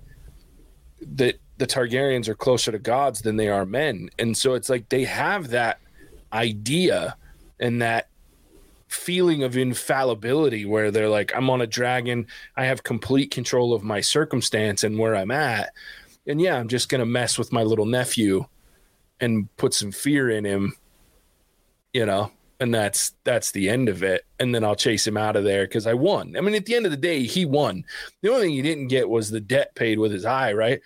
that 1.17 1.37
the 1.59 1.67
Targaryens 1.67 2.29
are 2.29 2.37
closer 2.37 2.71
to 2.71 2.79
gods 2.79 3.23
than 3.23 3.37
they 3.37 3.49
are 3.49 3.67
men. 3.67 4.11
And 4.19 4.37
so 4.37 4.55
it's 4.55 4.69
like 4.69 4.89
they 4.89 5.05
have 5.05 5.49
that 5.51 5.81
idea 6.33 7.17
and 7.59 7.83
that 7.83 8.09
feeling 8.87 9.43
of 9.43 9.57
infallibility 9.57 10.65
where 10.65 10.93
they're 10.93 11.09
like, 11.09 11.35
I'm 11.35 11.51
on 11.51 11.61
a 11.61 11.67
dragon, 11.67 12.29
I 12.57 12.67
have 12.67 12.85
complete 12.85 13.33
control 13.33 13.75
of 13.75 13.83
my 13.83 14.01
circumstance 14.01 14.85
and 14.85 14.99
where 14.99 15.17
I'm 15.17 15.33
at. 15.33 15.73
And 16.29 16.41
yeah, 16.41 16.57
I'm 16.57 16.69
just 16.69 16.89
gonna 16.89 17.07
mess 17.07 17.39
with 17.39 17.53
my 17.53 17.65
little 17.65 17.87
nephew 17.87 18.47
and 19.21 19.55
put 19.57 19.75
some 19.75 19.91
fear 19.91 20.31
in 20.31 20.45
him, 20.45 20.75
you 21.95 22.05
know, 22.05 22.31
and 22.61 22.75
that's 22.75 23.15
that's 23.25 23.53
the 23.53 23.71
end 23.71 23.89
of 23.89 24.03
it. 24.03 24.27
And 24.39 24.55
then 24.55 24.65
I'll 24.65 24.77
chase 24.77 25.07
him 25.07 25.17
out 25.17 25.37
of 25.37 25.45
there 25.45 25.67
because 25.67 25.87
I 25.87 25.95
won. 25.95 26.37
I 26.37 26.43
mean, 26.43 26.55
at 26.55 26.67
the 26.67 26.75
end 26.75 26.85
of 26.85 26.91
the 26.91 26.99
day, 26.99 27.23
he 27.23 27.47
won. 27.47 27.85
The 28.21 28.29
only 28.29 28.43
thing 28.43 28.55
he 28.55 28.63
didn't 28.63 28.89
get 28.89 29.09
was 29.09 29.31
the 29.31 29.41
debt 29.41 29.75
paid 29.75 29.99
with 29.99 30.13
his 30.13 30.27
eye, 30.27 30.53
right? 30.53 30.81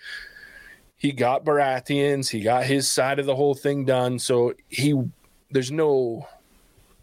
He 0.95 1.11
got 1.11 1.45
Baratheons, 1.45 2.29
he 2.29 2.41
got 2.41 2.65
his 2.65 2.89
side 2.89 3.19
of 3.19 3.25
the 3.25 3.35
whole 3.35 3.55
thing 3.55 3.85
done. 3.85 4.19
So 4.19 4.53
he 4.69 5.01
there's 5.51 5.71
no 5.71 6.27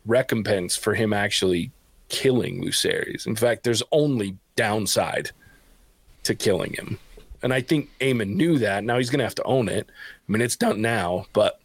recompense 0.07 0.77
for 0.77 0.95
him 0.95 1.12
actually 1.12 1.73
killing 2.09 2.62
Lucerys. 2.62 3.27
In 3.27 3.37
fact, 3.37 3.64
there's 3.64 3.83
only 3.90 4.37
downside 4.55 5.33
to 6.23 6.35
killing 6.35 6.73
him. 6.75 6.99
And 7.42 7.53
I 7.53 7.61
think 7.61 7.90
Aemond 8.01 8.35
knew 8.35 8.59
that. 8.59 8.85
Now 8.85 8.99
he's 8.99 9.11
going 9.11 9.19
to 9.19 9.25
have 9.25 9.35
to 9.37 9.42
own 9.45 9.69
it. 9.69 9.88
I 9.88 10.33
mean, 10.33 10.42
it's 10.42 10.57
done 10.57 10.81
now, 10.81 11.27
but 11.33 11.61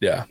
yeah. 0.00 0.24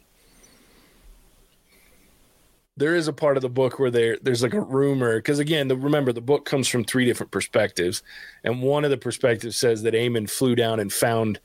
There 2.77 2.95
is 2.95 3.07
a 3.07 3.13
part 3.13 3.37
of 3.37 3.41
the 3.41 3.49
book 3.49 3.79
where 3.79 3.91
there 3.91 4.17
there's 4.21 4.43
like 4.43 4.53
a 4.53 4.61
rumor 4.61 5.17
because 5.17 5.39
again, 5.39 5.67
the, 5.67 5.75
remember 5.75 6.13
the 6.13 6.21
book 6.21 6.45
comes 6.45 6.67
from 6.67 6.83
three 6.83 7.05
different 7.05 7.31
perspectives, 7.31 8.03
and 8.43 8.61
one 8.61 8.85
of 8.85 8.91
the 8.91 8.97
perspectives 8.97 9.57
says 9.57 9.81
that 9.83 9.93
Aemond 9.93 10.29
flew 10.29 10.55
down 10.55 10.79
and 10.79 10.93
found 10.93 11.39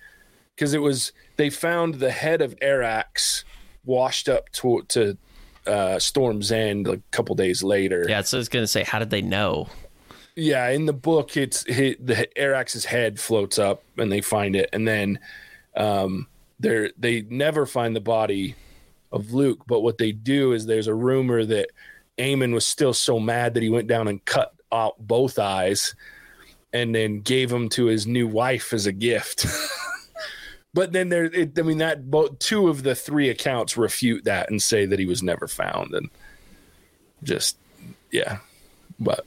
because 0.55 0.75
it 0.75 0.81
was 0.81 1.13
they 1.37 1.51
found 1.51 1.95
the 1.97 2.11
head 2.11 2.43
of 2.43 2.55
Arrax 2.61 3.45
washed 3.85 4.29
up 4.29 4.51
to 4.53 4.83
to 4.89 5.17
uh, 5.67 5.99
Storm's 5.99 6.53
End 6.53 6.87
like 6.87 6.99
a 6.99 7.17
couple 7.17 7.35
days 7.35 7.63
later. 7.63 8.05
yeah. 8.09 8.23
So 8.23 8.37
I 8.37 8.41
was 8.41 8.49
gonna 8.49 8.67
say, 8.67 8.85
how 8.85 8.99
did 8.99 9.11
they 9.11 9.23
know? 9.23 9.69
Yeah, 10.35 10.69
in 10.71 10.87
the 10.87 10.95
book, 10.95 11.37
it's 11.37 11.65
he, 11.65 11.95
the 12.01 12.27
Arrax's 12.37 12.87
head 12.87 13.21
floats 13.21 13.59
up, 13.59 13.83
and 13.99 14.11
they 14.11 14.23
find 14.23 14.57
it, 14.57 14.71
and 14.73 14.89
then 14.89 15.19
um, 15.77 16.27
they 16.59 16.91
they 16.97 17.23
never 17.23 17.67
find 17.67 17.95
the 17.95 18.01
body 18.01 18.55
of 19.13 19.33
Luke. 19.33 19.63
But 19.67 19.81
what 19.81 19.99
they 19.99 20.13
do 20.13 20.53
is 20.53 20.67
there's 20.67 20.87
a 20.87 20.95
rumor 20.95 21.45
that 21.45 21.71
Aemond 22.19 22.55
was 22.55 22.67
still 22.67 22.93
so 22.93 23.21
mad 23.21 23.55
that 23.55 23.63
he 23.63 23.69
went 23.69 23.89
down 23.89 24.09
and 24.09 24.25
cut 24.25 24.55
out 24.71 24.95
both 24.99 25.39
eyes, 25.39 25.95
and 26.73 26.95
then 26.95 27.21
gave 27.21 27.51
them 27.51 27.69
to 27.71 27.87
his 27.87 28.07
new 28.07 28.27
wife 28.27 28.73
as 28.73 28.87
a 28.87 28.93
gift. 28.93 29.47
but 30.75 30.93
then 30.93 31.11
there, 31.11 31.25
it, 31.25 31.59
I 31.59 31.63
mean, 31.63 31.79
that 31.79 32.11
both 32.11 32.39
two 32.39 32.69
of 32.69 32.83
the 32.83 32.95
three 32.95 33.29
accounts 33.29 33.77
refute 33.77 34.25
that 34.25 34.51
and 34.51 34.63
say 34.63 34.87
that 34.87 34.99
he 34.99 35.07
was 35.07 35.23
never 35.23 35.47
found, 35.47 35.95
and 35.95 36.11
just 37.23 37.57
yeah, 38.11 38.39
but. 38.99 39.27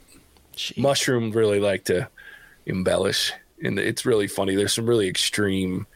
Gee. 0.56 0.80
Mushroom 0.80 1.32
really 1.32 1.60
like 1.60 1.84
to 1.84 2.08
embellish, 2.64 3.30
and 3.62 3.78
it's 3.78 4.06
really 4.06 4.26
funny. 4.26 4.54
There's 4.54 4.72
some 4.72 4.88
really 4.88 5.06
extreme 5.06 5.86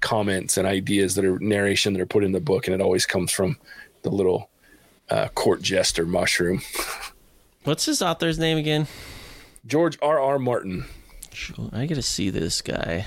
comments 0.00 0.56
and 0.56 0.66
ideas 0.66 1.14
that 1.14 1.24
are 1.24 1.38
narration 1.38 1.92
that 1.94 2.00
are 2.00 2.06
put 2.06 2.24
in 2.24 2.32
the 2.32 2.40
book, 2.40 2.66
and 2.66 2.74
it 2.74 2.80
always 2.80 3.06
comes 3.06 3.30
from 3.32 3.56
the 4.02 4.10
little 4.10 4.50
uh, 5.10 5.28
court 5.28 5.62
jester 5.62 6.04
Mushroom. 6.06 6.62
What's 7.64 7.86
his 7.86 8.00
author's 8.02 8.38
name 8.38 8.58
again? 8.58 8.86
George 9.66 9.98
R. 10.00 10.20
R. 10.20 10.38
Martin. 10.38 10.84
I 11.72 11.86
gotta 11.86 12.02
see 12.02 12.30
this 12.30 12.62
guy, 12.62 13.06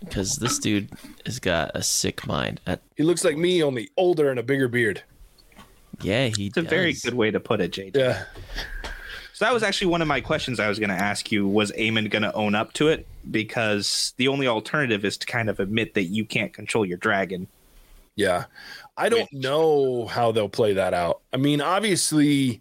because 0.00 0.36
this 0.36 0.58
dude 0.58 0.88
has 1.26 1.38
got 1.40 1.72
a 1.74 1.82
sick 1.82 2.26
mind. 2.26 2.60
Uh, 2.66 2.76
He 2.96 3.02
looks 3.02 3.24
like 3.24 3.36
me, 3.36 3.62
only 3.62 3.90
older 3.96 4.30
and 4.30 4.38
a 4.38 4.42
bigger 4.42 4.68
beard. 4.68 5.02
yeah, 6.00 6.28
he. 6.28 6.46
It's 6.46 6.56
a 6.56 6.62
very 6.62 6.92
good 6.94 7.14
way 7.14 7.30
to 7.30 7.40
put 7.40 7.60
it, 7.60 7.72
JJ. 7.72 7.96
Yeah, 7.96 8.24
So 9.34 9.44
that 9.44 9.52
was 9.52 9.62
actually 9.62 9.88
one 9.88 10.00
of 10.02 10.08
my 10.08 10.20
questions 10.20 10.60
I 10.60 10.68
was 10.68 10.78
going 10.78 10.90
to 10.90 10.96
ask 10.96 11.30
you. 11.32 11.46
Was 11.46 11.72
Aemond 11.72 12.10
going 12.10 12.22
to 12.22 12.32
own 12.34 12.54
up 12.54 12.72
to 12.74 12.88
it? 12.88 13.06
Because 13.30 14.14
the 14.16 14.28
only 14.28 14.46
alternative 14.46 15.04
is 15.04 15.16
to 15.18 15.26
kind 15.26 15.48
of 15.48 15.60
admit 15.60 15.94
that 15.94 16.04
you 16.04 16.24
can't 16.24 16.52
control 16.52 16.84
your 16.84 16.98
dragon. 16.98 17.46
yeah. 18.16 18.44
I 18.96 19.08
don't 19.08 19.30
Which- 19.32 19.42
know 19.42 20.04
how 20.06 20.32
they'll 20.32 20.50
play 20.50 20.74
that 20.74 20.92
out. 20.92 21.22
I 21.32 21.38
mean, 21.38 21.60
obviously, 21.62 22.60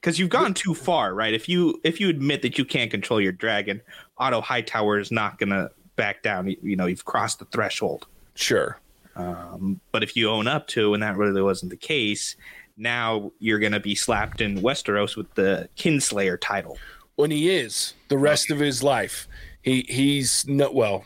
Because 0.00 0.20
you've 0.20 0.30
gone 0.30 0.54
too 0.54 0.74
far, 0.74 1.12
right? 1.12 1.34
If 1.34 1.48
you 1.48 1.80
if 1.82 1.98
you 2.00 2.08
admit 2.08 2.42
that 2.42 2.56
you 2.58 2.64
can't 2.64 2.88
control 2.90 3.20
your 3.20 3.32
dragon, 3.32 3.80
Otto 4.18 4.40
Hightower 4.40 5.00
is 5.00 5.10
not 5.10 5.38
going 5.40 5.50
to 5.50 5.70
back 5.96 6.22
down. 6.22 6.48
You- 6.48 6.56
You 6.62 6.76
know, 6.76 6.86
you've 6.86 7.04
crossed 7.04 7.40
the 7.40 7.44
threshold. 7.46 8.06
sure. 8.36 8.78
Um, 9.16 9.80
but 9.90 10.04
if 10.04 10.14
you 10.16 10.30
own 10.30 10.46
up 10.46 10.68
to, 10.68 10.94
and 10.94 11.02
that 11.02 11.16
really 11.16 11.42
wasn't 11.42 11.70
the 11.70 11.76
case, 11.76 12.36
now 12.76 13.32
you're 13.40 13.58
going 13.58 13.72
to 13.72 13.80
be 13.80 13.96
slapped 13.96 14.40
in 14.40 14.60
Westeros 14.62 15.16
with 15.16 15.34
the 15.34 15.68
Kinslayer 15.76 16.38
title. 16.40 16.78
when 17.16 17.32
he 17.32 17.50
is 17.50 17.94
the 18.06 18.16
rest 18.16 18.48
of 18.52 18.60
his 18.60 18.80
life. 18.84 19.26
He 19.68 19.84
he's 19.88 20.46
no 20.48 20.70
well, 20.72 21.04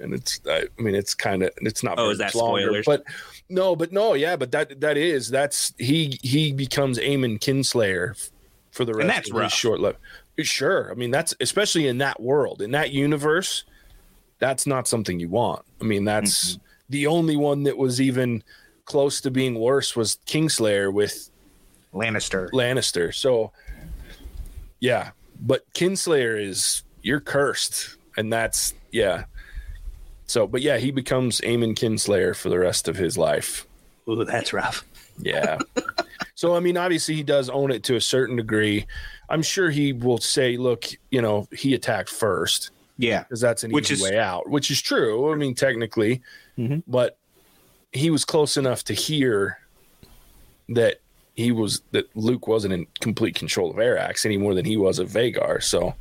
and 0.00 0.14
it's 0.14 0.40
I 0.48 0.64
mean 0.78 0.94
it's 0.94 1.14
kind 1.14 1.42
of 1.42 1.50
it's 1.58 1.82
not 1.82 1.98
Oh, 1.98 2.10
is 2.10 2.18
that 2.18 2.34
longer, 2.34 2.62
spoilers? 2.82 2.86
but 2.86 3.04
no, 3.48 3.76
but 3.76 3.92
no, 3.92 4.14
yeah, 4.14 4.36
but 4.36 4.50
that 4.52 4.80
that 4.80 4.96
is 4.96 5.28
that's 5.28 5.74
he 5.78 6.18
he 6.22 6.52
becomes 6.52 6.98
Aemond 6.98 7.40
Kinslayer 7.40 8.16
for 8.70 8.84
the 8.84 8.94
rest 8.94 9.08
that's 9.08 9.30
of 9.30 9.42
his 9.42 9.52
short 9.52 9.80
life. 9.80 9.96
Sure, 10.40 10.90
I 10.90 10.94
mean 10.94 11.10
that's 11.10 11.34
especially 11.40 11.86
in 11.86 11.98
that 11.98 12.20
world 12.20 12.62
in 12.62 12.70
that 12.70 12.90
universe. 12.92 13.64
That's 14.38 14.66
not 14.66 14.88
something 14.88 15.20
you 15.20 15.28
want. 15.28 15.64
I 15.80 15.84
mean 15.84 16.04
that's 16.04 16.54
Mm-hmm. 16.54 16.62
the 16.88 17.06
only 17.06 17.36
one 17.36 17.62
that 17.64 17.76
was 17.76 18.00
even 18.00 18.42
close 18.86 19.20
to 19.20 19.30
being 19.30 19.54
worse 19.58 19.94
was 19.94 20.18
Kingslayer 20.26 20.92
with 20.92 21.30
Lannister. 21.94 22.50
Lannister. 22.52 23.14
So, 23.14 23.52
yeah, 24.80 25.10
but 25.40 25.70
Kinslayer 25.74 26.36
is 26.40 26.82
you're 27.02 27.20
cursed, 27.20 27.96
and 28.16 28.32
that's 28.32 28.74
yeah. 28.90 29.24
So, 30.26 30.46
but 30.46 30.62
yeah, 30.62 30.78
he 30.78 30.90
becomes 30.90 31.40
Aemond 31.42 31.76
Kinslayer 31.76 32.34
for 32.34 32.48
the 32.48 32.58
rest 32.58 32.88
of 32.88 32.96
his 32.96 33.18
life. 33.18 33.66
Ooh, 34.08 34.24
that's 34.24 34.52
rough. 34.52 34.84
Yeah. 35.18 35.58
so 36.34 36.56
I 36.56 36.60
mean, 36.60 36.76
obviously 36.76 37.14
he 37.14 37.22
does 37.22 37.50
own 37.50 37.70
it 37.70 37.82
to 37.84 37.96
a 37.96 38.00
certain 38.00 38.36
degree. 38.36 38.86
I'm 39.28 39.42
sure 39.42 39.70
he 39.70 39.92
will 39.92 40.18
say, 40.18 40.56
"Look, 40.56 40.86
you 41.10 41.20
know, 41.20 41.46
he 41.52 41.74
attacked 41.74 42.08
first 42.08 42.70
Yeah. 42.98 43.22
because 43.24 43.40
that's 43.40 43.62
an 43.64 43.72
Which 43.72 43.90
easy 43.90 44.04
is- 44.04 44.10
way 44.10 44.18
out," 44.18 44.48
which 44.48 44.70
is 44.70 44.80
true. 44.80 45.30
I 45.32 45.36
mean, 45.36 45.54
technically, 45.54 46.22
Mhm. 46.58 46.82
but 46.86 47.18
he 47.92 48.08
was 48.10 48.24
close 48.24 48.56
enough 48.56 48.84
to 48.84 48.94
hear 48.94 49.58
that 50.70 51.00
he 51.34 51.52
was 51.52 51.82
that 51.92 52.06
Luke 52.16 52.46
wasn't 52.46 52.72
in 52.74 52.86
complete 53.00 53.34
control 53.34 53.70
of 53.70 53.76
Arrax 53.76 54.24
any 54.24 54.38
more 54.38 54.54
than 54.54 54.64
he 54.64 54.76
was 54.78 54.98
of 54.98 55.10
Vhagar. 55.10 55.62
So 55.62 55.94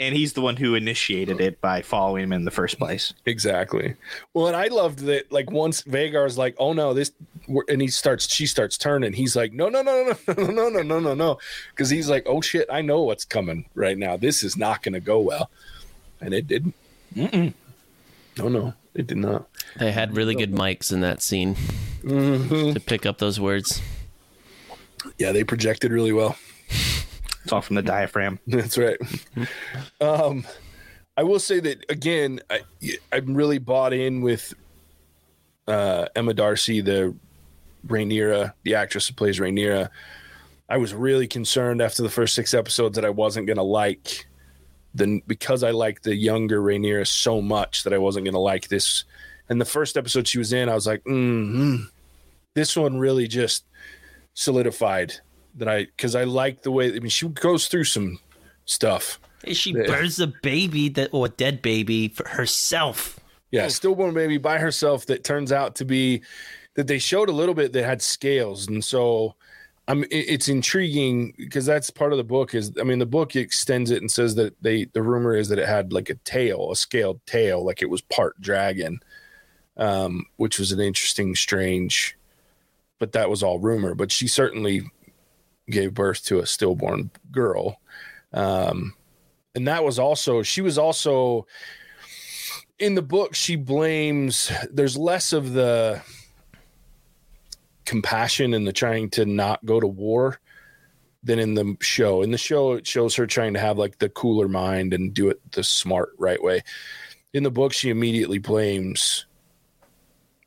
And 0.00 0.16
he's 0.16 0.32
the 0.32 0.40
one 0.40 0.56
who 0.56 0.74
initiated 0.74 1.40
it 1.40 1.60
by 1.60 1.80
following 1.80 2.24
him 2.24 2.32
in 2.32 2.44
the 2.44 2.50
first 2.50 2.78
place. 2.78 3.14
Exactly. 3.26 3.94
Well, 4.32 4.48
and 4.48 4.56
I 4.56 4.66
loved 4.66 5.00
that. 5.00 5.30
Like 5.30 5.52
once 5.52 5.82
Vhagar's 5.82 6.36
like, 6.36 6.56
"Oh 6.58 6.72
no, 6.72 6.94
this," 6.94 7.12
and 7.68 7.80
he 7.80 7.86
starts, 7.86 8.28
she 8.32 8.46
starts 8.46 8.76
turning. 8.76 9.12
He's 9.12 9.36
like, 9.36 9.52
"No, 9.52 9.68
no, 9.68 9.82
no, 9.82 10.16
no, 10.26 10.34
no, 10.34 10.46
no, 10.50 10.68
no, 10.68 10.82
no, 10.82 11.00
no, 11.00 11.14
no," 11.14 11.38
because 11.70 11.90
he's 11.90 12.10
like, 12.10 12.24
"Oh 12.26 12.40
shit, 12.40 12.66
I 12.72 12.82
know 12.82 13.02
what's 13.02 13.24
coming 13.24 13.66
right 13.74 13.96
now. 13.96 14.16
This 14.16 14.42
is 14.42 14.56
not 14.56 14.82
going 14.82 14.94
to 14.94 15.00
go 15.00 15.20
well," 15.20 15.48
and 16.20 16.34
it 16.34 16.48
didn't. 16.48 16.74
Mm-mm. 17.14 17.54
No, 18.36 18.48
no, 18.48 18.74
it 18.94 19.06
did 19.06 19.18
not. 19.18 19.48
They 19.78 19.92
had 19.92 20.16
really 20.16 20.34
good 20.34 20.52
mics 20.52 20.92
in 20.92 21.00
that 21.00 21.22
scene 21.22 21.54
mm-hmm. 22.02 22.72
to 22.72 22.80
pick 22.80 23.06
up 23.06 23.18
those 23.18 23.38
words. 23.38 23.80
Yeah, 25.18 25.32
they 25.32 25.44
projected 25.44 25.92
really 25.92 26.12
well. 26.12 26.36
It's 27.44 27.52
all 27.52 27.60
from 27.60 27.76
the 27.76 27.82
diaphragm. 27.82 28.40
That's 28.46 28.76
right. 28.78 28.98
um, 30.00 30.44
I 31.16 31.22
will 31.22 31.38
say 31.38 31.60
that 31.60 31.84
again. 31.88 32.40
I, 32.50 32.60
I'm 33.12 33.34
really 33.34 33.58
bought 33.58 33.92
in 33.92 34.22
with 34.22 34.52
uh, 35.68 36.06
Emma 36.16 36.34
D'Arcy, 36.34 36.80
the 36.80 37.14
Rhaenyra, 37.86 38.54
the 38.62 38.74
actress 38.74 39.08
who 39.08 39.14
plays 39.14 39.38
Rhaenyra. 39.38 39.90
I 40.68 40.78
was 40.78 40.94
really 40.94 41.28
concerned 41.28 41.82
after 41.82 42.02
the 42.02 42.08
first 42.08 42.34
six 42.34 42.54
episodes 42.54 42.96
that 42.96 43.04
I 43.04 43.10
wasn't 43.10 43.46
going 43.46 43.58
to 43.58 43.62
like 43.62 44.26
the 44.94 45.22
because 45.26 45.62
I 45.62 45.72
like 45.72 46.02
the 46.02 46.14
younger 46.14 46.60
Rhaenyra 46.60 47.06
so 47.06 47.42
much 47.42 47.84
that 47.84 47.92
I 47.92 47.98
wasn't 47.98 48.24
going 48.24 48.34
to 48.34 48.38
like 48.40 48.68
this. 48.68 49.04
And 49.48 49.60
the 49.60 49.66
first 49.66 49.96
episode 49.96 50.26
she 50.26 50.38
was 50.38 50.52
in, 50.52 50.68
I 50.68 50.74
was 50.74 50.86
like, 50.86 51.04
mm 51.04 51.86
this 52.54 52.76
one 52.76 52.98
really 52.98 53.26
just 53.26 53.64
solidified 54.34 55.14
that 55.56 55.68
I 55.68 55.84
because 55.84 56.14
I 56.14 56.24
like 56.24 56.62
the 56.62 56.70
way. 56.70 56.88
I 56.88 56.98
mean, 56.98 57.08
she 57.08 57.28
goes 57.28 57.68
through 57.68 57.84
some 57.84 58.18
stuff. 58.64 59.20
She 59.52 59.72
Yeah. 59.72 59.86
burns 59.86 60.18
a 60.20 60.26
baby 60.26 60.88
that 60.90 61.10
or 61.12 61.26
a 61.26 61.28
dead 61.28 61.60
baby 61.62 62.08
for 62.08 62.26
herself. 62.28 63.20
Yeah, 63.50 63.68
stillborn 63.68 64.14
baby 64.14 64.38
by 64.38 64.58
herself 64.58 65.06
that 65.06 65.22
turns 65.22 65.52
out 65.52 65.76
to 65.76 65.84
be 65.84 66.22
that 66.74 66.86
they 66.88 66.98
showed 66.98 67.28
a 67.28 67.32
little 67.32 67.54
bit 67.54 67.72
that 67.72 67.84
had 67.84 68.02
scales, 68.02 68.66
and 68.66 68.82
so 68.84 69.34
I'm 69.86 70.02
it- 70.04 70.08
it's 70.10 70.48
intriguing 70.48 71.34
because 71.36 71.66
that's 71.66 71.90
part 71.90 72.12
of 72.12 72.16
the 72.18 72.24
book. 72.24 72.54
Is 72.54 72.72
I 72.80 72.84
mean 72.84 72.98
the 72.98 73.06
book 73.06 73.36
extends 73.36 73.90
it 73.90 74.00
and 74.00 74.10
says 74.10 74.34
that 74.36 74.54
they 74.62 74.86
the 74.86 75.02
rumor 75.02 75.36
is 75.36 75.48
that 75.50 75.58
it 75.58 75.68
had 75.68 75.92
like 75.92 76.08
a 76.10 76.14
tail, 76.24 76.72
a 76.72 76.76
scaled 76.76 77.20
tail, 77.26 77.62
like 77.64 77.82
it 77.82 77.90
was 77.90 78.00
part 78.00 78.40
dragon, 78.40 78.98
um, 79.76 80.24
which 80.36 80.58
was 80.58 80.72
an 80.72 80.80
interesting, 80.80 81.34
strange, 81.34 82.16
but 82.98 83.12
that 83.12 83.28
was 83.30 83.42
all 83.42 83.58
rumor. 83.58 83.94
But 83.94 84.10
she 84.10 84.26
certainly 84.26 84.90
gave 85.70 85.94
birth 85.94 86.24
to 86.24 86.40
a 86.40 86.46
stillborn 86.46 87.10
girl, 87.30 87.80
um, 88.32 88.94
and 89.54 89.68
that 89.68 89.84
was 89.84 89.98
also 89.98 90.42
she 90.42 90.60
was 90.60 90.78
also 90.78 91.46
in 92.78 92.94
the 92.94 93.02
book 93.02 93.34
she 93.34 93.56
blames 93.56 94.50
there's 94.70 94.96
less 94.96 95.32
of 95.32 95.52
the 95.52 96.02
compassion 97.84 98.54
and 98.54 98.66
the 98.66 98.72
trying 98.72 99.10
to 99.10 99.24
not 99.24 99.64
go 99.64 99.78
to 99.78 99.86
war 99.86 100.40
than 101.22 101.38
in 101.38 101.54
the 101.54 101.76
show. 101.80 102.22
In 102.22 102.30
the 102.30 102.38
show 102.38 102.72
it 102.72 102.86
shows 102.86 103.14
her 103.16 103.26
trying 103.26 103.54
to 103.54 103.60
have 103.60 103.78
like 103.78 103.98
the 103.98 104.08
cooler 104.08 104.48
mind 104.48 104.92
and 104.92 105.14
do 105.14 105.28
it 105.28 105.40
the 105.52 105.64
smart 105.64 106.10
right 106.18 106.42
way. 106.42 106.62
In 107.32 107.42
the 107.42 107.50
book 107.50 107.72
she 107.72 107.90
immediately 107.90 108.38
blames 108.38 109.26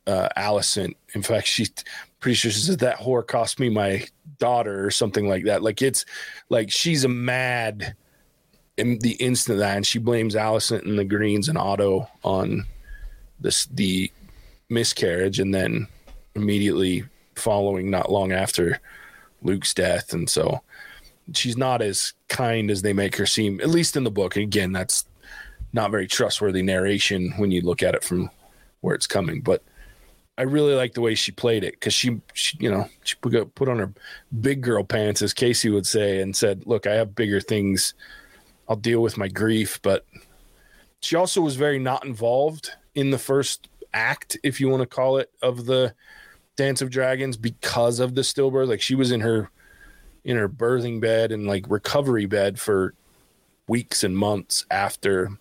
uh 0.05 0.29
Alicent. 0.37 0.95
In 1.13 1.21
fact 1.21 1.47
she's 1.47 1.71
pretty 2.19 2.35
sure 2.35 2.51
she 2.51 2.59
said 2.59 2.79
that 2.79 2.97
whore 2.97 3.25
cost 3.25 3.59
me 3.59 3.69
my 3.69 4.03
daughter 4.39 4.85
or 4.85 4.89
something 4.89 5.27
like 5.27 5.45
that 5.45 5.61
like 5.61 5.81
it's 5.81 6.03
like 6.49 6.71
she's 6.71 7.03
a 7.03 7.09
mad 7.09 7.95
in 8.77 8.99
the 8.99 9.13
instant 9.13 9.59
that, 9.59 9.75
and 9.75 9.85
she 9.85 9.99
blames 9.99 10.35
Alicent 10.35 10.83
and 10.83 10.97
the 10.97 11.03
Greens 11.03 11.49
and 11.49 11.57
Otto 11.57 12.07
on 12.23 12.65
this 13.39 13.65
the 13.65 14.11
miscarriage, 14.69 15.39
and 15.39 15.53
then 15.53 15.87
immediately 16.35 17.03
following, 17.35 17.89
not 17.89 18.11
long 18.11 18.31
after 18.31 18.79
Luke's 19.41 19.73
death, 19.73 20.13
and 20.13 20.29
so 20.29 20.61
she's 21.33 21.57
not 21.57 21.81
as 21.81 22.13
kind 22.29 22.69
as 22.69 22.83
they 22.83 22.93
make 22.93 23.15
her 23.17 23.25
seem, 23.25 23.59
at 23.61 23.69
least 23.69 23.97
in 23.97 24.03
the 24.03 24.11
book. 24.11 24.35
And 24.35 24.43
again, 24.43 24.71
that's 24.71 25.05
not 25.73 25.91
very 25.91 26.07
trustworthy 26.07 26.61
narration 26.61 27.33
when 27.37 27.51
you 27.51 27.61
look 27.61 27.83
at 27.83 27.95
it 27.95 28.03
from 28.03 28.29
where 28.81 28.95
it's 28.95 29.07
coming, 29.07 29.41
but. 29.41 29.63
I 30.37 30.43
really 30.43 30.75
like 30.75 30.93
the 30.93 31.01
way 31.01 31.15
she 31.15 31.31
played 31.31 31.63
it 31.63 31.73
because 31.73 31.93
she, 31.93 32.21
she, 32.33 32.57
you 32.59 32.69
know, 32.69 32.87
she 33.03 33.15
put, 33.15 33.55
put 33.55 33.67
on 33.67 33.79
her 33.79 33.91
big 34.39 34.61
girl 34.61 34.83
pants, 34.83 35.21
as 35.21 35.33
Casey 35.33 35.69
would 35.69 35.87
say, 35.87 36.21
and 36.21 36.35
said, 36.35 36.63
"Look, 36.65 36.85
I 36.85 36.93
have 36.93 37.15
bigger 37.15 37.41
things 37.41 37.95
I'll 38.67 38.75
deal 38.75 39.01
with 39.01 39.17
my 39.17 39.27
grief. 39.27 39.79
But 39.81 40.05
she 41.01 41.15
also 41.15 41.41
was 41.41 41.55
very 41.55 41.79
not 41.79 42.05
involved 42.05 42.71
in 42.95 43.11
the 43.11 43.17
first 43.17 43.69
act, 43.93 44.37
if 44.43 44.59
you 44.59 44.69
want 44.69 44.81
to 44.81 44.87
call 44.87 45.17
it, 45.17 45.31
of 45.41 45.65
the 45.65 45.93
Dance 46.55 46.81
of 46.81 46.89
Dragons 46.89 47.37
because 47.37 47.99
of 47.99 48.15
the 48.15 48.21
stillbirth. 48.21 48.67
Like 48.67 48.81
she 48.81 48.95
was 48.95 49.11
in 49.11 49.21
her 49.21 49.49
in 50.23 50.35
her 50.35 50.49
birthing 50.49 50.99
bed 50.99 51.31
and 51.31 51.47
like 51.47 51.65
recovery 51.69 52.25
bed 52.25 52.59
for 52.59 52.93
weeks 53.67 54.03
and 54.03 54.17
months 54.17 54.65
after 54.69 55.31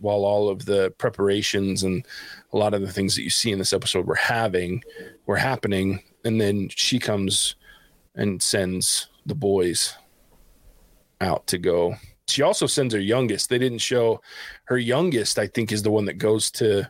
while 0.00 0.24
all 0.24 0.48
of 0.48 0.64
the 0.64 0.92
preparations 0.98 1.82
and 1.82 2.04
a 2.52 2.56
lot 2.56 2.74
of 2.74 2.80
the 2.80 2.92
things 2.92 3.14
that 3.14 3.22
you 3.22 3.30
see 3.30 3.52
in 3.52 3.58
this 3.58 3.72
episode 3.72 4.06
were 4.06 4.14
having 4.14 4.82
were 5.26 5.36
happening 5.36 6.02
and 6.24 6.40
then 6.40 6.68
she 6.70 6.98
comes 6.98 7.56
and 8.14 8.42
sends 8.42 9.08
the 9.26 9.34
boys 9.34 9.94
out 11.20 11.46
to 11.46 11.58
go 11.58 11.94
she 12.30 12.42
also 12.42 12.66
sends 12.66 12.94
her 12.94 13.00
youngest. 13.00 13.48
They 13.48 13.58
didn't 13.58 13.78
show 13.78 14.22
her 14.64 14.78
youngest, 14.78 15.38
I 15.38 15.46
think, 15.46 15.72
is 15.72 15.82
the 15.82 15.90
one 15.90 16.04
that 16.06 16.14
goes 16.14 16.50
to 16.52 16.88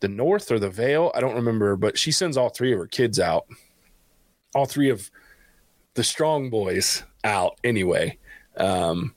the 0.00 0.08
north 0.08 0.50
or 0.50 0.58
the 0.58 0.70
Vale. 0.70 1.10
I 1.14 1.20
don't 1.20 1.34
remember, 1.34 1.76
but 1.76 1.98
she 1.98 2.12
sends 2.12 2.36
all 2.36 2.50
three 2.50 2.72
of 2.72 2.78
her 2.78 2.86
kids 2.86 3.18
out. 3.18 3.46
All 4.54 4.66
three 4.66 4.90
of 4.90 5.10
the 5.94 6.04
strong 6.04 6.50
boys 6.50 7.02
out 7.24 7.58
anyway, 7.64 8.18
um, 8.56 9.14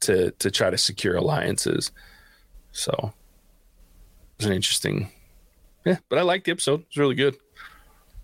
to 0.00 0.30
to 0.32 0.50
try 0.50 0.70
to 0.70 0.78
secure 0.78 1.16
alliances. 1.16 1.92
So 2.76 2.92
it 2.92 4.38
was 4.38 4.46
an 4.46 4.52
interesting 4.52 5.10
yeah, 5.86 5.98
but 6.08 6.18
I 6.18 6.22
liked 6.22 6.44
the 6.46 6.50
episode. 6.50 6.84
It's 6.88 6.96
really 6.96 7.14
good. 7.14 7.36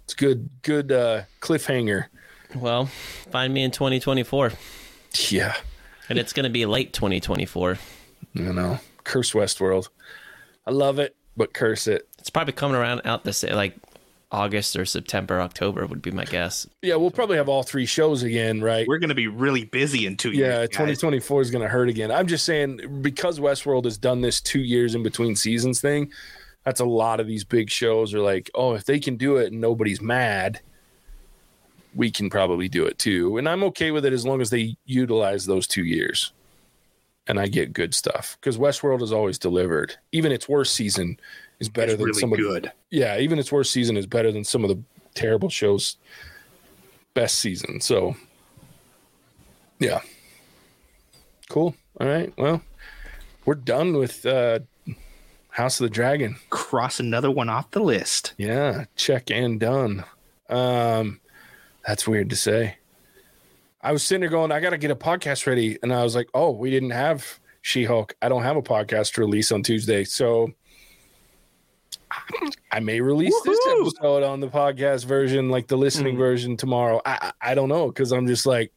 It's 0.05 0.15
good, 0.15 0.51
good 0.63 0.91
uh 0.91 1.23
cliffhanger. 1.41 2.07
Well, 2.57 2.87
find 3.31 3.55
me 3.55 3.63
in 3.63 3.71
2024. 3.71 4.53
Yeah. 5.31 5.55
And 6.09 6.19
it's 6.19 6.33
going 6.33 6.45
to 6.45 6.51
be 6.51 6.67
late 6.67 6.93
2024. 6.93 7.79
You 8.35 8.53
know. 8.53 8.81
Curse 9.05 9.33
Westworld. 9.33 9.89
I 10.67 10.73
love 10.73 10.99
it, 10.99 11.17
but 11.37 11.55
curse 11.55 11.87
it. 11.87 12.09
It's 12.19 12.29
probably 12.31 12.53
coming 12.53 12.77
around 12.77 13.03
out 13.05 13.25
this 13.25 13.43
like 13.45 13.77
August 14.33 14.75
or 14.77 14.85
September, 14.85 15.41
October 15.41 15.87
would 15.87 16.01
be 16.01 16.11
my 16.11 16.25
guess. 16.25 16.67
Yeah, 16.81 16.97
we'll 16.97 17.11
probably 17.11 17.37
have 17.37 17.49
all 17.49 17.63
three 17.63 17.87
shows 17.87 18.23
again, 18.23 18.63
right? 18.63 18.89
We're 18.89 18.99
going 18.99 19.11
to 19.11 19.15
be 19.15 19.29
really 19.29 19.65
busy 19.65 20.07
in 20.07 20.17
two 20.17 20.31
yeah, 20.31 20.61
years. 20.61 20.69
Yeah, 20.73 20.79
2024 20.79 21.43
is 21.43 21.51
going 21.51 21.63
to 21.63 21.69
hurt 21.69 21.89
again. 21.89 22.11
I'm 22.11 22.27
just 22.27 22.45
saying 22.45 23.03
because 23.03 23.39
Westworld 23.39 23.85
has 23.85 23.99
done 23.99 24.23
this 24.23 24.41
two 24.41 24.63
years 24.63 24.95
in 24.95 25.03
between 25.03 25.37
seasons 25.37 25.81
thing. 25.81 26.11
That's 26.65 26.81
a 26.81 26.87
lot 26.87 27.21
of 27.21 27.27
these 27.27 27.45
big 27.45 27.69
shows 27.69 28.15
are 28.15 28.21
like, 28.21 28.51
oh, 28.55 28.75
if 28.75 28.85
they 28.85 28.99
can 28.99 29.17
do 29.17 29.37
it 29.37 29.53
and 29.53 29.61
nobody's 29.61 30.01
mad, 30.01 30.61
we 31.95 32.11
can 32.11 32.31
probably 32.31 32.69
do 32.69 32.87
it 32.87 32.99
too. 32.99 33.37
And 33.37 33.49
I'm 33.49 33.63
okay 33.65 33.91
with 33.91 34.05
it 34.05 34.13
as 34.13 34.25
long 34.25 34.41
as 34.41 34.51
they 34.51 34.77
utilize 34.87 35.45
those 35.45 35.67
two 35.67 35.85
years, 35.85 36.33
and 37.27 37.39
I 37.39 37.49
get 37.49 37.73
good 37.73 37.95
stuff 37.95 38.39
because 38.41 38.59
Westworld 38.59 39.01
has 39.01 39.13
always 39.13 39.39
delivered. 39.39 39.97
Even 40.13 40.33
its 40.33 40.49
worst 40.49 40.75
season 40.75 41.19
is 41.63 41.69
better 41.71 41.93
It's 41.93 41.99
than 41.99 42.07
really 42.07 42.21
some 42.21 42.33
of 42.33 42.39
the- 42.39 42.43
good. 42.45 42.73
yeah, 42.91 43.19
even 43.19 43.39
its 43.39 43.51
worst 43.51 43.73
season 43.73 43.97
is 43.97 44.07
better 44.07 44.31
than 44.31 44.45
some 44.45 44.65
of 44.65 44.69
the 44.69 44.83
terrible 45.15 45.49
shows' 45.49 45.97
best 47.15 47.39
season. 47.39 47.81
So, 47.81 48.17
yeah, 49.79 50.01
cool. 51.49 51.75
All 52.01 52.07
right, 52.07 52.33
well, 52.37 52.63
we're 53.45 53.55
done 53.55 53.95
with 53.97 54.25
uh, 54.27 54.61
House 55.51 55.79
of 55.81 55.85
the 55.85 55.91
Dragon. 55.91 56.37
Cross 56.51 57.01
another 57.01 57.31
one 57.31 57.49
off 57.49 57.71
the 57.71 57.81
list. 57.83 58.35
Yeah, 58.39 58.85
check 58.97 59.31
and 59.31 59.61
done. 59.61 60.05
Um, 60.49 61.21
that's 61.87 62.07
weird 62.09 62.31
to 62.31 62.37
say. 62.37 62.77
I 63.83 63.93
was 63.93 64.03
sitting 64.03 64.21
there 64.21 64.31
going, 64.31 64.53
I 64.53 64.61
got 64.61 64.71
to 64.71 64.79
get 64.79 64.91
a 64.91 64.97
podcast 64.97 65.47
ready, 65.47 65.79
and 65.83 65.93
I 65.93 66.03
was 66.05 66.15
like, 66.15 66.29
oh, 66.35 66.51
we 66.53 66.71
didn't 66.71 66.91
have 66.91 67.41
She 67.63 67.85
Hulk. 67.85 68.15
I 68.23 68.29
don't 68.29 68.43
have 68.45 68.57
a 68.57 68.63
podcast 68.63 69.15
to 69.15 69.21
release 69.23 69.51
on 69.53 69.63
Tuesday, 69.63 70.05
so 70.05 70.53
I 72.71 72.81
may 72.81 73.01
release 73.01 73.35
this 73.45 73.59
episode 73.69 74.23
on 74.23 74.41
the 74.41 74.49
podcast 74.49 75.05
version, 75.05 75.49
like 75.51 75.67
the 75.69 75.77
listening 75.77 76.15
Hmm. 76.15 76.19
version 76.21 76.57
tomorrow. 76.57 77.01
I 77.05 77.33
I 77.41 77.51
I 77.53 77.55
don't 77.55 77.69
know 77.69 77.89
because 77.89 78.13
I'm 78.13 78.27
just 78.27 78.47
like, 78.47 78.73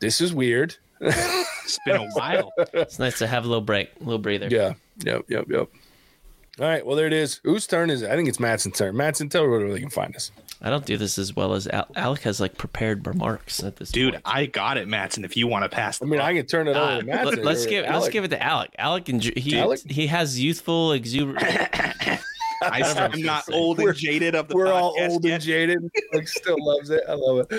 this 0.00 0.20
is 0.20 0.32
weird. 0.34 0.76
It's 1.70 1.78
been 1.86 1.96
a 2.00 2.10
while. 2.14 2.52
It's 2.74 2.98
nice 2.98 3.18
to 3.18 3.28
have 3.28 3.44
a 3.44 3.48
little 3.48 3.62
break, 3.62 3.90
a 4.00 4.04
little 4.04 4.18
breather. 4.18 4.48
Yeah. 4.50 4.72
Yep. 5.04 5.26
Yep. 5.28 5.44
Yep. 5.48 5.68
All 6.58 6.66
right. 6.66 6.84
Well, 6.84 6.96
there 6.96 7.06
it 7.06 7.12
is. 7.12 7.40
Whose 7.44 7.66
turn 7.68 7.90
is 7.90 8.02
it? 8.02 8.10
I 8.10 8.16
think 8.16 8.28
it's 8.28 8.40
Matt's 8.40 8.68
turn. 8.74 8.96
Matt's 8.96 9.20
tell 9.30 9.44
everybody 9.44 9.64
where 9.66 9.74
they 9.74 9.80
can 9.80 9.88
find 9.88 10.16
us. 10.16 10.32
I 10.62 10.68
don't 10.70 10.84
do 10.84 10.96
this 10.98 11.18
as 11.18 11.34
well 11.34 11.54
as 11.54 11.66
Al- 11.68 11.88
Alec 11.96 12.20
has 12.22 12.38
like 12.40 12.58
prepared 12.58 13.06
remarks 13.06 13.62
at 13.64 13.76
this 13.76 13.90
Dude, 13.90 14.12
point. 14.14 14.22
I 14.26 14.44
got 14.46 14.76
it, 14.76 14.88
Matson. 14.88 15.24
If 15.24 15.36
you 15.36 15.46
want 15.46 15.64
to 15.64 15.68
pass, 15.70 16.02
I 16.02 16.04
mean, 16.04 16.20
I 16.20 16.34
can 16.34 16.44
turn 16.46 16.68
it 16.68 16.72
over 16.76 16.80
Uh, 16.80 16.98
to 17.00 17.06
Matt. 17.06 17.26
let, 17.26 17.38
us 17.46 17.64
give 17.66 17.86
let's 17.86 18.08
give 18.10 18.24
it 18.24 18.28
to 18.28 18.42
Alec. 18.42 18.74
Alec 18.78 19.08
and 19.08 19.22
he 19.22 19.58
Alec? 19.58 19.80
he 19.88 20.06
has 20.08 20.38
youthful 20.38 20.92
exuberance. 20.92 21.42
I, 22.62 22.82
I'm 22.82 23.22
not 23.22 23.46
say. 23.46 23.54
old 23.54 23.78
We're- 23.78 23.90
and 23.90 23.98
jaded 23.98 24.34
of 24.34 24.48
the 24.48 24.54
We're 24.54 24.70
all 24.72 24.94
old 25.00 25.24
yet. 25.24 25.34
and 25.34 25.42
jaded. 25.42 25.78
Like, 26.12 26.28
still 26.28 26.62
loves 26.62 26.90
it. 26.90 27.02
I 27.08 27.14
love 27.14 27.46
it. 27.50 27.52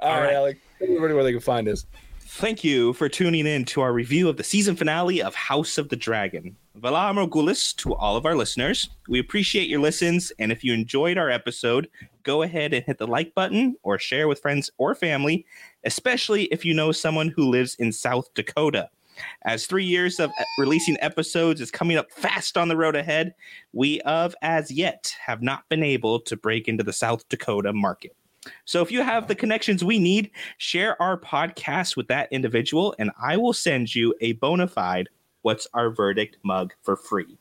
All, 0.00 0.10
All 0.10 0.18
right, 0.20 0.24
right. 0.26 0.34
Alec. 0.34 0.58
Everybody 0.82 1.14
where 1.14 1.24
they 1.24 1.32
can 1.32 1.40
find 1.40 1.66
us. 1.68 1.86
Thank 2.20 2.62
you 2.64 2.92
for 2.94 3.08
tuning 3.08 3.46
in 3.46 3.64
to 3.66 3.80
our 3.80 3.92
review 3.94 4.28
of 4.28 4.36
the 4.36 4.44
season 4.44 4.76
finale 4.76 5.22
of 5.22 5.34
House 5.34 5.78
of 5.78 5.88
the 5.88 5.96
Dragon. 5.96 6.56
Valar 6.78 7.12
Morgulis 7.12 7.76
to 7.76 7.94
all 7.94 8.16
of 8.16 8.24
our 8.24 8.34
listeners. 8.34 8.88
We 9.06 9.18
appreciate 9.18 9.68
your 9.68 9.80
listens, 9.80 10.32
and 10.38 10.50
if 10.50 10.64
you 10.64 10.72
enjoyed 10.72 11.18
our 11.18 11.28
episode, 11.28 11.86
go 12.22 12.42
ahead 12.42 12.72
and 12.72 12.82
hit 12.84 12.96
the 12.96 13.06
like 13.06 13.34
button 13.34 13.76
or 13.82 13.98
share 13.98 14.26
with 14.26 14.40
friends 14.40 14.70
or 14.78 14.94
family, 14.94 15.44
especially 15.84 16.44
if 16.44 16.64
you 16.64 16.72
know 16.72 16.90
someone 16.90 17.28
who 17.28 17.50
lives 17.50 17.74
in 17.74 17.92
South 17.92 18.32
Dakota. 18.32 18.88
As 19.44 19.66
three 19.66 19.84
years 19.84 20.18
of 20.18 20.30
releasing 20.58 20.96
episodes 21.00 21.60
is 21.60 21.70
coming 21.70 21.98
up 21.98 22.10
fast 22.10 22.56
on 22.56 22.68
the 22.68 22.76
road 22.76 22.96
ahead, 22.96 23.34
we 23.74 24.00
of 24.00 24.34
as 24.40 24.70
yet 24.70 25.14
have 25.24 25.42
not 25.42 25.68
been 25.68 25.82
able 25.82 26.20
to 26.20 26.36
break 26.38 26.68
into 26.68 26.82
the 26.82 26.92
South 26.94 27.28
Dakota 27.28 27.74
market. 27.74 28.16
So 28.64 28.80
if 28.80 28.90
you 28.90 29.02
have 29.02 29.28
the 29.28 29.34
connections 29.34 29.84
we 29.84 29.98
need, 29.98 30.30
share 30.56 31.00
our 31.00 31.20
podcast 31.20 31.98
with 31.98 32.08
that 32.08 32.28
individual, 32.32 32.94
and 32.98 33.10
I 33.22 33.36
will 33.36 33.52
send 33.52 33.94
you 33.94 34.14
a 34.22 34.32
bona 34.32 34.66
fide 34.66 35.10
What's 35.42 35.66
Our 35.74 35.90
Verdict 35.90 36.38
mug 36.42 36.72
for 36.82 36.96
free. 36.96 37.36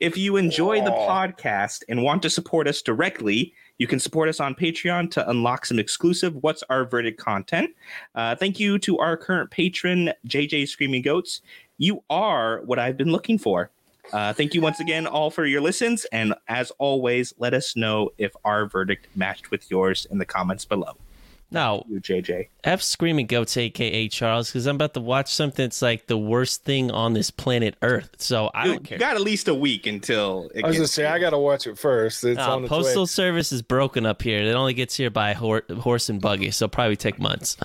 If 0.00 0.16
you 0.16 0.36
enjoy 0.36 0.82
the 0.82 0.90
podcast 0.90 1.82
and 1.88 2.02
want 2.02 2.22
to 2.22 2.30
support 2.30 2.68
us 2.68 2.82
directly, 2.82 3.52
you 3.78 3.86
can 3.86 4.00
support 4.00 4.28
us 4.28 4.40
on 4.40 4.54
Patreon 4.54 5.10
to 5.12 5.28
unlock 5.28 5.66
some 5.66 5.78
exclusive 5.78 6.36
What's 6.42 6.64
Our 6.70 6.84
Verdict 6.84 7.18
content. 7.18 7.70
Uh, 8.14 8.34
thank 8.34 8.58
you 8.58 8.78
to 8.80 8.98
our 8.98 9.16
current 9.16 9.50
patron, 9.50 10.12
JJ 10.26 10.68
Screaming 10.68 11.02
Goats. 11.02 11.42
You 11.78 12.02
are 12.10 12.62
what 12.64 12.78
I've 12.78 12.96
been 12.96 13.12
looking 13.12 13.38
for. 13.38 13.70
Uh, 14.12 14.32
thank 14.32 14.54
you 14.54 14.60
once 14.60 14.80
again, 14.80 15.06
all, 15.06 15.30
for 15.30 15.44
your 15.44 15.60
listens. 15.60 16.06
And 16.06 16.34
as 16.48 16.72
always, 16.78 17.34
let 17.38 17.54
us 17.54 17.76
know 17.76 18.10
if 18.18 18.32
our 18.44 18.66
verdict 18.66 19.06
matched 19.14 19.50
with 19.50 19.70
yours 19.70 20.06
in 20.10 20.18
the 20.18 20.24
comments 20.24 20.64
below. 20.64 20.96
Now, 21.50 21.84
You, 21.88 22.00
JJ. 22.00 22.48
F 22.64 22.82
screaming 22.82 23.26
goats, 23.26 23.56
aka 23.56 24.08
Charles, 24.08 24.48
because 24.50 24.66
I'm 24.66 24.74
about 24.76 24.94
to 24.94 25.00
watch 25.00 25.32
something 25.34 25.64
that's 25.64 25.80
like 25.82 26.06
the 26.06 26.18
worst 26.18 26.64
thing 26.64 26.90
on 26.90 27.14
this 27.14 27.30
planet 27.30 27.74
Earth. 27.82 28.10
So 28.18 28.50
I 28.54 28.66
You 28.66 28.72
don't 28.74 28.84
care. 28.84 28.96
You 28.96 29.00
got 29.00 29.16
at 29.16 29.22
least 29.22 29.48
a 29.48 29.54
week 29.54 29.86
until 29.86 30.50
it 30.54 30.64
I 30.64 30.68
was 30.68 30.76
gonna 30.76 30.86
say. 30.88 31.06
I 31.06 31.18
gotta 31.18 31.38
watch 31.38 31.66
it 31.66 31.78
first. 31.78 32.22
It's 32.24 32.38
Uh, 32.38 32.56
on 32.56 32.64
its 32.64 32.68
postal 32.68 33.02
way. 33.02 33.06
service 33.06 33.52
is 33.52 33.62
broken 33.62 34.04
up 34.06 34.20
here. 34.22 34.38
It 34.42 34.52
only 34.54 34.74
gets 34.74 34.96
here 34.96 35.10
by 35.10 35.32
hor- 35.32 35.64
horse 35.80 36.08
and 36.08 36.20
buggy, 36.20 36.50
so 36.50 36.64
it'll 36.66 36.72
probably 36.72 36.96
take 36.96 37.18
months. 37.18 37.56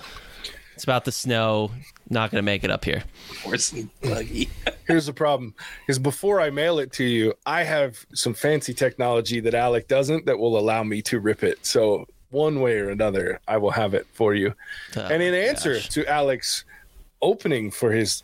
It's 0.74 0.82
about 0.84 1.04
the 1.04 1.12
snow. 1.12 1.70
Not 2.10 2.30
going 2.32 2.38
to 2.38 2.44
make 2.44 2.64
it 2.64 2.70
up 2.70 2.84
here. 2.84 3.04
horse 3.44 3.72
and 3.72 3.88
buggy. 4.02 4.50
Here's 4.88 5.06
the 5.06 5.12
problem: 5.12 5.54
is 5.88 5.98
before 5.98 6.40
I 6.40 6.50
mail 6.50 6.78
it 6.80 6.92
to 6.94 7.04
you, 7.04 7.32
I 7.46 7.62
have 7.62 8.04
some 8.12 8.34
fancy 8.34 8.74
technology 8.74 9.40
that 9.40 9.54
Alec 9.54 9.88
doesn't 9.88 10.26
that 10.26 10.38
will 10.38 10.58
allow 10.58 10.82
me 10.82 11.00
to 11.02 11.20
rip 11.20 11.42
it. 11.44 11.64
So 11.64 12.06
one 12.34 12.60
way 12.60 12.78
or 12.78 12.90
another, 12.90 13.40
I 13.48 13.56
will 13.56 13.70
have 13.70 13.94
it 13.94 14.06
for 14.12 14.34
you. 14.34 14.54
Oh, 14.96 15.00
and 15.06 15.22
in 15.22 15.32
answer 15.32 15.74
gosh. 15.74 15.88
to 15.90 16.06
Alex 16.06 16.64
opening 17.22 17.70
for 17.70 17.92
his 17.92 18.22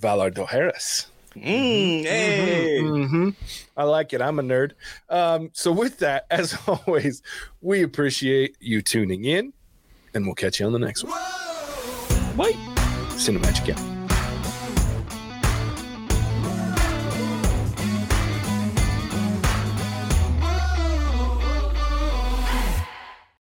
Valar 0.00 0.32
Dohaeris. 0.32 1.06
Mm, 1.36 2.02
hey. 2.02 2.80
hmm 2.80 3.30
I 3.76 3.84
like 3.84 4.12
it. 4.12 4.20
I'm 4.20 4.38
a 4.40 4.42
nerd. 4.42 4.72
Um, 5.08 5.50
so 5.52 5.70
with 5.70 5.98
that, 5.98 6.26
as 6.30 6.58
always, 6.66 7.22
we 7.60 7.82
appreciate 7.82 8.56
you 8.60 8.82
tuning 8.82 9.24
in, 9.24 9.52
and 10.14 10.26
we'll 10.26 10.34
catch 10.34 10.58
you 10.58 10.66
on 10.66 10.72
the 10.72 10.78
next 10.78 11.04
one. 11.04 11.12
Bye. 12.36 12.52
Cinemagic 13.16 13.70
out. 13.76 13.99